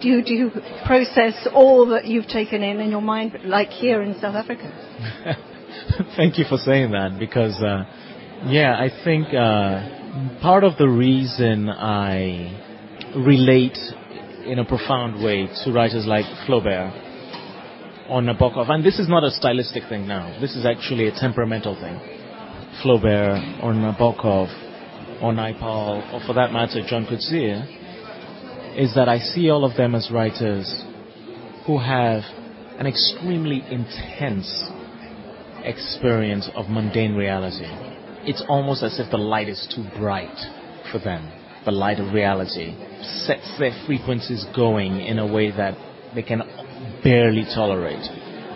do 0.00 0.08
you, 0.08 0.22
do 0.22 0.34
you 0.34 0.50
process 0.86 1.48
all 1.52 1.86
that 1.88 2.06
you've 2.06 2.28
taken 2.28 2.62
in 2.62 2.80
in 2.80 2.90
your 2.90 3.02
mind, 3.02 3.36
like 3.44 3.70
here 3.70 4.02
in 4.02 4.14
South 4.20 4.34
Africa? 4.34 5.40
Thank 6.16 6.38
you 6.38 6.44
for 6.48 6.58
saying 6.58 6.92
that 6.92 7.18
because, 7.18 7.60
uh, 7.60 7.84
yeah, 8.46 8.74
I 8.76 8.88
think 9.04 9.28
uh, 9.28 10.40
part 10.40 10.64
of 10.64 10.76
the 10.78 10.88
reason 10.88 11.68
I 11.68 13.12
relate 13.16 13.78
in 14.46 14.58
a 14.58 14.64
profound 14.64 15.22
way 15.24 15.48
to 15.64 15.72
writers 15.72 16.06
like 16.06 16.24
Flaubert 16.46 16.92
or 18.08 18.20
Nabokov, 18.20 18.70
and 18.70 18.84
this 18.84 18.98
is 18.98 19.08
not 19.08 19.24
a 19.24 19.30
stylistic 19.30 19.84
thing 19.88 20.06
now, 20.06 20.38
this 20.40 20.54
is 20.56 20.66
actually 20.66 21.08
a 21.08 21.12
temperamental 21.12 21.74
thing. 21.74 21.98
Flaubert 22.82 23.62
or 23.62 23.72
Nabokov 23.72 24.48
or 25.22 25.32
Naipaul, 25.32 26.12
or 26.12 26.20
for 26.26 26.34
that 26.34 26.52
matter, 26.52 26.82
John 26.86 27.06
Coetzee, 27.06 27.82
is 28.76 28.94
that 28.94 29.08
I 29.08 29.18
see 29.18 29.48
all 29.50 29.64
of 29.64 29.76
them 29.76 29.94
as 29.94 30.10
writers 30.10 30.84
who 31.66 31.78
have 31.78 32.22
an 32.78 32.86
extremely 32.86 33.62
intense 33.70 34.64
experience 35.64 36.48
of 36.54 36.68
mundane 36.68 37.14
reality. 37.14 37.66
It's 38.26 38.44
almost 38.48 38.82
as 38.82 39.00
if 39.00 39.10
the 39.10 39.18
light 39.18 39.48
is 39.48 39.66
too 39.74 39.84
bright 39.98 40.36
for 40.92 40.98
them. 40.98 41.30
The 41.64 41.72
light 41.72 41.98
of 41.98 42.12
reality 42.12 42.76
sets 43.26 43.58
their 43.58 43.72
frequencies 43.86 44.44
going 44.54 45.00
in 45.00 45.18
a 45.18 45.26
way 45.26 45.50
that 45.50 45.76
they 46.14 46.22
can 46.22 46.42
barely 47.02 47.44
tolerate. 47.44 48.04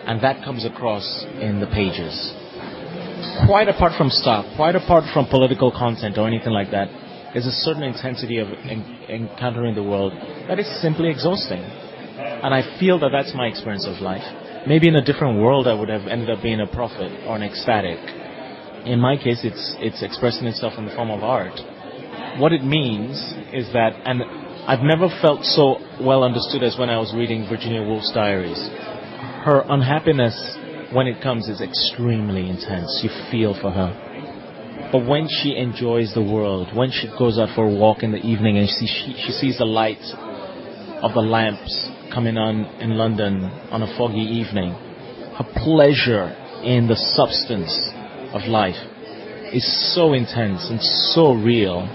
And 0.07 0.23
that 0.23 0.45
comes 0.45 0.65
across 0.65 1.05
in 1.41 1.61
the 1.61 1.67
pages. 1.67 2.15
Quite 3.47 3.69
apart 3.69 3.93
from 3.97 4.11
stuff, 4.11 4.47
quite 4.57 4.75
apart 4.75 5.05
from 5.13 5.27
political 5.27 5.71
content 5.71 6.17
or 6.19 6.27
anything 6.27 6.53
like 6.53 6.71
that, 6.71 6.89
there's 7.33 7.47
a 7.47 7.53
certain 7.65 7.83
intensity 7.83 8.39
of 8.39 8.49
en- 8.49 9.05
encountering 9.09 9.75
the 9.75 9.83
world 9.83 10.13
that 10.49 10.59
is 10.59 10.67
simply 10.81 11.11
exhausting. 11.11 11.61
And 11.61 12.55
I 12.55 12.79
feel 12.81 12.99
that 13.01 13.11
that's 13.13 13.35
my 13.35 13.47
experience 13.47 13.87
of 13.87 14.01
life. 14.01 14.25
Maybe 14.67 14.89
in 14.89 14.97
a 14.97 15.05
different 15.05 15.41
world 15.41 15.69
I 15.69 15.75
would 15.75 15.89
have 15.89 16.07
ended 16.07 16.31
up 16.31 16.43
being 16.43 16.61
a 16.61 16.67
prophet 16.67 17.13
or 17.27 17.37
an 17.37 17.43
ecstatic. 17.43 17.99
In 18.87 19.01
my 19.01 19.17
case, 19.17 19.41
it's, 19.45 19.77
it's 19.79 20.03
expressing 20.03 20.47
itself 20.47 20.75
in 20.79 20.87
the 20.87 20.95
form 20.95 21.11
of 21.11 21.23
art. 21.23 21.59
what 22.41 22.53
it 22.53 22.65
means 22.65 23.17
is 23.53 23.73
that, 23.73 23.93
and 24.05 24.23
I've 24.67 24.83
never 24.83 25.09
felt 25.23 25.45
so 25.45 25.79
well 26.01 26.23
understood 26.23 26.63
as 26.63 26.79
when 26.79 26.91
I 26.91 26.99
was 26.99 27.13
reading 27.15 27.47
Virginia 27.49 27.83
Woolf's 27.83 28.13
diaries. 28.13 28.59
Her 29.45 29.65
unhappiness, 29.69 30.37
when 30.93 31.07
it 31.07 31.23
comes, 31.23 31.49
is 31.49 31.61
extremely 31.61 32.49
intense. 32.49 33.01
You 33.03 33.11
feel 33.31 33.55
for 33.61 33.71
her. 33.71 34.89
But 34.93 35.07
when 35.07 35.29
she 35.29 35.57
enjoys 35.57 36.15
the 36.15 36.23
world, 36.23 36.75
when 36.75 36.91
she 36.91 37.09
goes 37.19 37.39
out 37.39 37.55
for 37.55 37.67
a 37.67 37.75
walk 37.75 38.03
in 38.03 38.13
the 38.13 38.19
evening 38.19 38.59
and 38.59 38.69
she, 38.69 38.87
she, 38.87 39.23
she 39.27 39.33
sees 39.33 39.59
the 39.59 39.67
light 39.67 40.01
of 41.03 41.15
the 41.15 41.21
lamps 41.21 41.91
coming 42.13 42.37
on 42.37 42.65
in 42.81 42.97
London 42.97 43.45
on 43.71 43.83
a 43.83 43.99
foggy 43.99 44.27
evening, 44.43 44.73
her 45.39 45.47
pleasure 45.65 46.35
in 46.65 46.89
the 46.89 46.97
substance 46.97 47.71
of 48.35 48.49
life 48.49 48.79
is 49.53 49.65
so 49.95 50.13
intense 50.13 50.69
and 50.69 50.83
so 51.15 51.33
real 51.33 51.87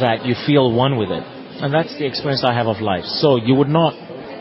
that 0.00 0.24
you 0.24 0.34
feel 0.46 0.72
one 0.72 0.96
with 0.96 1.10
it. 1.10 1.22
And 1.62 1.72
that's 1.72 1.96
the 1.98 2.06
experience 2.06 2.42
I 2.44 2.54
have 2.54 2.66
of 2.66 2.80
life. 2.80 3.04
So 3.04 3.36
you 3.36 3.54
would 3.54 3.68
not, 3.68 3.94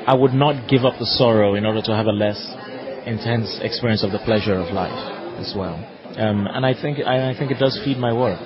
I 0.08 0.16
would 0.16 0.34
not 0.34 0.70
give 0.70 0.86
up 0.86 0.98
the 0.98 1.06
sorrow 1.06 1.56
in 1.56 1.66
order 1.66 1.82
to 1.82 1.94
have 1.96 2.08
a 2.08 2.16
less 2.16 2.40
intense 3.06 3.60
experience 3.62 4.04
of 4.04 4.12
the 4.12 4.20
pleasure 4.20 4.56
of 4.56 4.74
life 4.74 4.96
as 5.38 5.54
well. 5.56 5.76
Um, 6.18 6.48
and 6.48 6.66
I 6.66 6.74
think, 6.74 7.00
I, 7.06 7.32
I 7.32 7.38
think 7.38 7.52
it 7.52 7.60
does 7.60 7.80
feed 7.84 7.98
my 7.98 8.14
work. 8.14 8.42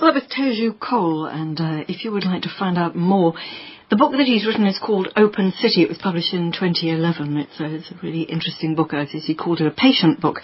Well, 0.00 0.12
that 0.12 0.22
was 0.22 0.30
Teju 0.30 0.78
Cole, 0.78 1.26
and 1.26 1.60
uh, 1.60 1.84
if 1.88 2.04
you 2.04 2.12
would 2.12 2.24
like 2.24 2.42
to 2.42 2.54
find 2.56 2.78
out 2.78 2.94
more, 2.94 3.34
the 3.90 3.96
book 3.96 4.12
that 4.12 4.26
he's 4.26 4.46
written 4.46 4.64
is 4.64 4.78
called 4.78 5.08
Open 5.16 5.52
City. 5.58 5.82
It 5.82 5.88
was 5.88 5.98
published 5.98 6.32
in 6.32 6.52
2011. 6.52 7.36
It's 7.36 7.58
a, 7.58 7.64
it's 7.74 7.90
a 7.90 7.96
really 8.00 8.22
interesting 8.22 8.76
book. 8.76 8.94
As 8.94 9.10
he 9.10 9.34
called 9.34 9.60
it 9.60 9.66
a 9.66 9.72
patient 9.72 10.20
book. 10.20 10.36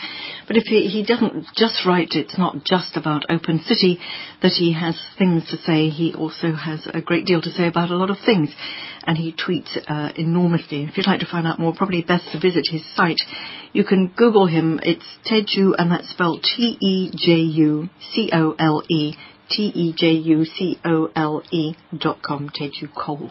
But 0.48 0.56
if 0.56 0.64
he, 0.64 0.88
he 0.88 1.04
doesn't 1.04 1.46
just 1.54 1.86
write, 1.86 2.14
it's 2.14 2.36
not 2.36 2.64
just 2.64 2.96
about 2.96 3.30
Open 3.30 3.60
City 3.60 4.00
that 4.42 4.54
he 4.58 4.72
has 4.72 5.00
things 5.18 5.48
to 5.50 5.56
say. 5.58 5.88
He 5.88 6.14
also 6.14 6.50
has 6.52 6.88
a 6.92 7.00
great 7.00 7.24
deal 7.24 7.40
to 7.40 7.50
say 7.50 7.68
about 7.68 7.90
a 7.90 7.96
lot 7.96 8.10
of 8.10 8.18
things. 8.26 8.52
And 9.06 9.16
he 9.16 9.32
tweets 9.32 9.78
uh, 9.86 10.10
enormously. 10.16 10.82
If 10.82 10.96
you'd 10.96 11.06
like 11.06 11.20
to 11.20 11.30
find 11.30 11.46
out 11.46 11.60
more, 11.60 11.72
probably 11.76 12.02
best 12.02 12.32
to 12.32 12.40
visit 12.40 12.66
his 12.68 12.82
site. 12.96 13.20
You 13.72 13.84
can 13.84 14.08
Google 14.16 14.46
him. 14.46 14.80
It's 14.82 15.04
Teju, 15.30 15.74
and 15.78 15.92
that's 15.92 16.10
spelled 16.10 16.42
T-E-J-U-C-O-L-E 16.42 17.14
T-E-J-U-C-O-L-E 19.48 20.44
dot 21.92 22.20
com, 22.22 22.48
Teju 22.48 22.88
Cole. 22.88 23.30